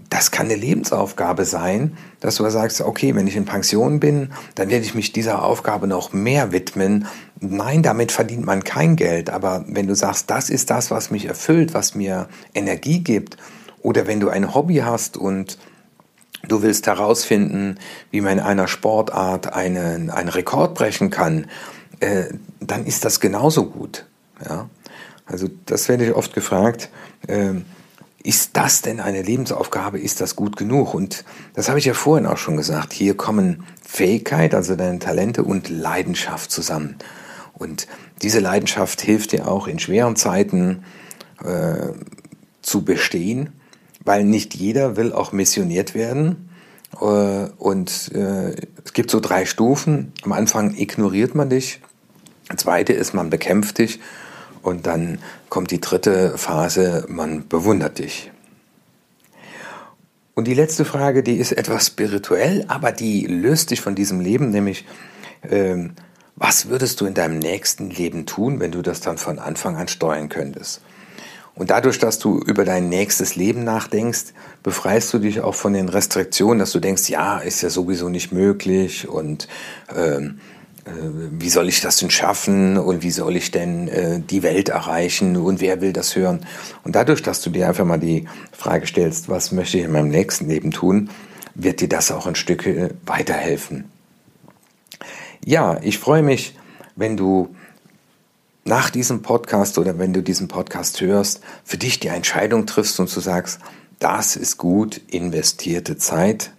das 0.10 0.32
kann 0.32 0.48
eine 0.48 0.56
Lebensaufgabe 0.56 1.46
sein, 1.46 1.96
dass 2.20 2.36
du 2.36 2.50
sagst, 2.50 2.82
okay, 2.82 3.16
wenn 3.16 3.28
ich 3.28 3.36
in 3.36 3.46
Pension 3.46 4.00
bin, 4.00 4.32
dann 4.56 4.70
werde 4.70 4.84
ich 4.84 4.96
mich 4.96 5.12
dieser 5.12 5.44
Aufgabe 5.44 5.86
noch 5.86 6.14
mehr 6.14 6.52
widmen. 6.52 7.08
Nein, 7.40 7.84
damit 7.84 8.12
verdient 8.12 8.46
man 8.46 8.64
kein 8.64 8.96
Geld, 8.96 9.30
aber 9.30 9.64
wenn 9.68 9.88
du 9.88 9.96
sagst, 9.96 10.30
das 10.30 10.50
ist 10.50 10.72
das, 10.72 10.90
was 10.90 11.12
mich 11.12 11.26
erfüllt, 11.26 11.74
was 11.74 11.94
mir 11.94 12.28
Energie 12.54 13.02
gibt, 13.02 13.38
oder 13.82 14.08
wenn 14.08 14.20
du 14.20 14.30
ein 14.30 14.54
Hobby 14.54 14.78
hast 14.78 15.16
und 15.16 15.58
du 16.48 16.62
willst 16.62 16.88
herausfinden, 16.88 17.78
wie 18.12 18.22
man 18.22 18.34
in 18.34 18.40
einer 18.40 18.68
Sportart 18.68 19.54
einen, 19.54 20.10
einen 20.10 20.30
Rekord 20.30 20.74
brechen 20.76 21.10
kann, 21.10 21.48
äh, 22.00 22.26
dann 22.60 22.86
ist 22.86 23.06
das 23.06 23.20
genauso 23.20 23.68
gut. 23.68 24.06
Ja? 24.44 24.70
Also 25.26 25.48
das 25.66 25.88
werde 25.88 26.06
ich 26.06 26.16
oft 26.16 26.34
gefragt. 26.34 26.90
Äh, 27.28 27.56
ist 28.24 28.58
das 28.58 28.82
denn 28.82 29.00
eine 29.00 29.22
Lebensaufgabe? 29.22 30.00
Ist 30.00 30.20
das 30.20 30.36
gut 30.36 30.58
genug? 30.58 30.94
Und 30.94 31.24
das 31.54 31.70
habe 31.70 31.80
ich 31.80 31.86
ja 31.86 31.94
vorhin 31.94 32.26
auch 32.26 32.38
schon 32.38 32.58
gesagt. 32.58 32.92
Hier 32.92 33.16
kommen 33.16 33.64
Fähigkeit, 33.82 34.54
also 34.54 34.76
deine 34.76 35.00
Talente 35.00 35.44
und 35.44 35.70
Leidenschaft 35.70 36.52
zusammen. 36.52 36.98
Und 37.54 37.88
diese 38.22 38.40
Leidenschaft 38.40 39.02
hilft 39.02 39.32
dir 39.32 39.48
auch 39.48 39.68
in 39.68 39.80
schweren 39.80 40.16
Zeiten 40.16 40.84
äh, 41.44 41.94
zu 42.62 42.84
bestehen, 42.84 43.50
weil 44.04 44.26
nicht 44.26 44.54
jeder 44.54 44.98
will 44.98 45.14
auch 45.14 45.32
missioniert 45.32 45.96
werden. 45.96 46.50
Äh, 47.00 47.06
und 47.58 48.12
äh, 48.14 48.56
es 48.84 48.94
gibt 48.94 49.12
so 49.12 49.22
drei 49.22 49.46
Stufen. 49.46 50.12
Am 50.24 50.34
Anfang 50.34 50.76
ignoriert 50.76 51.36
man 51.36 51.50
dich. 51.50 51.82
Zweite 52.58 52.94
ist, 52.94 53.14
man 53.14 53.30
bekämpft 53.30 53.78
dich. 53.78 54.00
Und 54.62 54.88
dann 54.88 55.20
kommt 55.50 55.72
die 55.72 55.82
dritte 55.82 56.38
Phase, 56.38 57.06
man 57.08 57.48
bewundert 57.48 58.00
dich. 58.00 58.32
Und 60.36 60.46
die 60.46 60.54
letzte 60.54 60.86
Frage, 60.86 61.22
die 61.24 61.36
ist 61.36 61.52
etwas 61.52 61.88
spirituell, 61.88 62.64
aber 62.68 62.92
die 62.92 63.26
löst 63.26 63.72
dich 63.72 63.82
von 63.82 63.96
diesem 63.96 64.22
Leben, 64.22 64.52
nämlich, 64.52 64.86
ähm, 65.50 65.92
was 66.36 66.70
würdest 66.70 67.02
du 67.02 67.06
in 67.06 67.14
deinem 67.14 67.40
nächsten 67.40 67.90
Leben 67.90 68.26
tun, 68.26 68.62
wenn 68.62 68.72
du 68.72 68.82
das 68.82 69.02
dann 69.02 69.18
von 69.18 69.40
Anfang 69.40 69.76
an 69.76 69.90
steuern 69.90 70.30
könntest? 70.30 70.82
Und 71.56 71.72
dadurch, 71.72 72.00
dass 72.00 72.20
du 72.20 72.40
über 72.40 72.64
dein 72.64 72.88
nächstes 72.88 73.36
Leben 73.36 73.66
nachdenkst, 73.66 74.28
befreist 74.64 75.14
du 75.14 75.20
dich 75.20 75.42
auch 75.42 75.56
von 75.56 75.74
den 75.74 75.90
Restriktionen, 75.90 76.60
dass 76.60 76.72
du 76.72 76.80
denkst, 76.80 77.10
ja, 77.10 77.40
ist 77.40 77.62
ja 77.62 77.70
sowieso 77.70 78.08
nicht 78.08 78.32
möglich 78.32 79.10
und 79.10 79.50
ähm, 79.94 80.40
äh, 80.40 80.59
wie 81.32 81.50
soll 81.50 81.70
ich 81.70 81.82
das 81.82 81.98
denn 81.98 82.10
schaffen 82.10 82.78
und 82.78 83.04
wie 83.04 83.12
soll 83.12 83.36
ich 83.36 83.52
denn 83.52 83.88
äh, 83.88 84.20
die 84.20 84.44
Welt 84.44 84.70
erreichen 84.70 85.38
und 85.38 85.62
wer 85.62 85.82
will 85.82 85.94
das 85.94 86.16
hören? 86.16 86.46
Und 86.84 86.96
dadurch, 86.96 87.22
dass 87.22 87.42
du 87.42 87.50
dir 87.50 87.68
einfach 87.68 87.86
mal 87.86 88.00
die 88.00 88.28
Frage 88.52 88.88
stellst, 88.88 89.30
was 89.30 89.52
möchte 89.52 89.78
ich 89.78 89.84
in 89.86 89.92
meinem 89.92 90.10
nächsten 90.10 90.48
Leben 90.48 90.72
tun, 90.72 91.10
wird 91.56 91.82
dir 91.82 91.90
das 91.90 92.12
auch 92.12 92.28
ein 92.28 92.36
Stück 92.36 92.66
äh, 92.66 92.90
weiterhelfen. 93.06 93.86
Ja, 95.46 95.80
ich 95.82 96.00
freue 96.00 96.24
mich, 96.24 96.56
wenn 96.96 97.18
du 97.18 97.56
nach 98.66 98.90
diesem 98.90 99.22
Podcast 99.22 99.78
oder 99.78 99.98
wenn 99.98 100.14
du 100.14 100.22
diesen 100.22 100.48
Podcast 100.48 101.02
hörst, 101.02 101.42
für 101.64 101.78
dich 101.78 102.00
die 102.00 102.10
Entscheidung 102.10 102.66
triffst 102.66 103.00
und 103.00 103.14
du 103.14 103.20
sagst, 103.20 103.60
das 104.00 104.36
ist 104.36 104.58
gut 104.58 105.02
investierte 105.08 105.98
Zeit, 105.98 106.52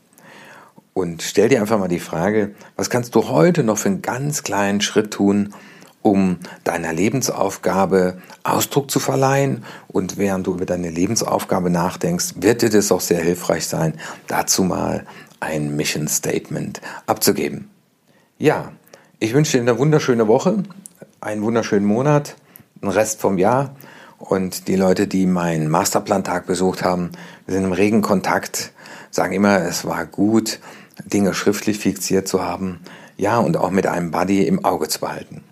und 0.92 1.22
stell 1.22 1.48
dir 1.48 1.60
einfach 1.60 1.78
mal 1.78 1.88
die 1.88 2.00
Frage, 2.00 2.54
was 2.76 2.90
kannst 2.90 3.14
du 3.14 3.28
heute 3.28 3.62
noch 3.62 3.78
für 3.78 3.88
einen 3.88 4.02
ganz 4.02 4.42
kleinen 4.42 4.80
Schritt 4.80 5.12
tun, 5.12 5.54
um 6.02 6.38
deiner 6.64 6.92
Lebensaufgabe 6.92 8.18
Ausdruck 8.42 8.90
zu 8.90 9.00
verleihen. 9.00 9.64
Und 9.88 10.16
während 10.16 10.46
du 10.46 10.54
über 10.54 10.66
deine 10.66 10.90
Lebensaufgabe 10.90 11.70
nachdenkst, 11.70 12.34
wird 12.36 12.62
dir 12.62 12.70
das 12.70 12.90
auch 12.90 13.00
sehr 13.00 13.20
hilfreich 13.20 13.66
sein, 13.66 13.94
dazu 14.26 14.64
mal 14.64 15.06
ein 15.40 15.76
Mission 15.76 16.08
Statement 16.08 16.80
abzugeben. 17.06 17.70
Ja, 18.38 18.72
ich 19.18 19.34
wünsche 19.34 19.58
dir 19.58 19.62
eine 19.62 19.78
wunderschöne 19.78 20.28
Woche, 20.28 20.62
einen 21.20 21.42
wunderschönen 21.42 21.86
Monat, 21.86 22.36
einen 22.80 22.90
Rest 22.90 23.20
vom 23.20 23.38
Jahr. 23.38 23.76
Und 24.18 24.68
die 24.68 24.76
Leute, 24.76 25.06
die 25.06 25.26
meinen 25.26 25.68
Masterplan-Tag 25.68 26.46
besucht 26.46 26.84
haben, 26.84 27.10
wir 27.46 27.54
sind 27.54 27.64
im 27.64 27.72
regen 27.72 28.02
Kontakt, 28.02 28.72
sagen 29.10 29.32
immer, 29.32 29.62
es 29.62 29.86
war 29.86 30.04
gut. 30.06 30.60
Dinge 31.04 31.34
schriftlich 31.34 31.78
fixiert 31.78 32.28
zu 32.28 32.42
haben, 32.42 32.80
ja, 33.16 33.38
und 33.38 33.56
auch 33.56 33.70
mit 33.70 33.86
einem 33.86 34.10
Buddy 34.10 34.46
im 34.46 34.64
Auge 34.64 34.88
zu 34.88 35.00
behalten. 35.00 35.42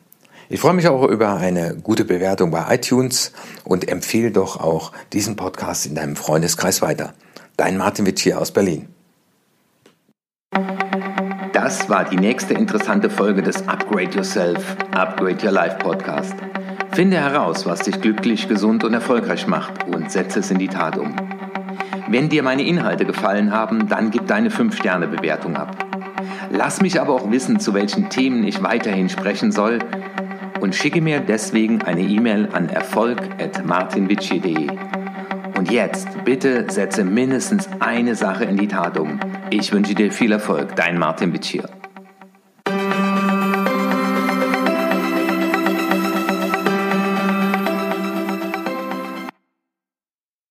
Ich 0.51 0.61
freue 0.61 0.73
mich 0.73 0.89
auch 0.89 1.07
über 1.07 1.35
eine 1.37 1.77
gute 1.77 2.07
Bewertung 2.07 2.51
bei 2.51 2.75
iTunes 2.75 3.33
und 3.65 3.89
empfehle 3.89 4.31
doch 4.31 4.59
auch 4.59 4.93
diesen 5.13 5.37
Podcast 5.37 5.85
in 5.85 5.95
deinem 5.95 6.17
Freundeskreis 6.17 6.81
weiter. 6.81 7.13
Dein 7.59 7.77
Martin 7.77 8.07
Witsch 8.07 8.23
hier 8.23 8.41
aus 8.41 8.51
Berlin. 8.51 8.89
Das 11.53 11.91
war 11.91 12.05
die 12.05 12.17
nächste 12.17 12.55
interessante 12.55 13.11
Folge 13.11 13.43
des 13.43 13.69
Upgrade 13.69 14.17
Yourself, 14.17 14.77
Upgrade 14.93 15.45
Your 15.45 15.53
Life 15.53 15.77
Podcast. 15.79 16.35
Finde 16.93 17.19
heraus, 17.19 17.67
was 17.67 17.81
dich 17.81 18.01
glücklich, 18.01 18.49
gesund 18.49 18.85
und 18.85 18.95
erfolgreich 18.95 19.47
macht 19.47 19.87
und 19.87 20.11
setze 20.11 20.41
es 20.41 20.51
in 20.51 20.59
die 20.59 20.69
Tat 20.69 20.97
um. 20.97 21.15
Wenn 22.11 22.31
dir 22.31 22.43
meine 22.43 22.63
Inhalte 22.63 23.05
gefallen 23.05 23.53
haben, 23.53 23.87
dann 23.89 24.11
gib 24.11 24.27
deine 24.27 24.49
5-Sterne-Bewertung 24.49 25.57
ab. 25.57 25.77
Lass 26.51 26.81
mich 26.81 26.99
aber 27.01 27.13
auch 27.13 27.31
wissen, 27.31 27.61
zu 27.61 27.75
welchen 27.75 28.09
Themen 28.09 28.45
ich 28.45 28.63
weiterhin 28.63 29.11
sprechen 29.11 29.53
soll 29.53 29.79
und 30.61 30.75
schicke 30.75 31.03
mir 31.03 31.21
deswegen 31.21 31.83
eine 31.83 32.01
E-Mail 32.01 32.49
an 32.53 32.71
erfolg.martinvici.de. 32.71 34.69
Und 35.57 35.71
jetzt 35.71 36.25
bitte 36.25 36.65
setze 36.71 37.05
mindestens 37.05 37.69
eine 37.81 38.15
Sache 38.15 38.45
in 38.45 38.57
die 38.57 38.69
Tat 38.69 38.99
um. 38.99 39.21
Ich 39.51 39.71
wünsche 39.73 39.95
dir 39.95 40.11
viel 40.11 40.33
Erfolg, 40.33 40.77
dein 40.77 40.99
Martin 40.99 41.33
Vici. 41.35 41.61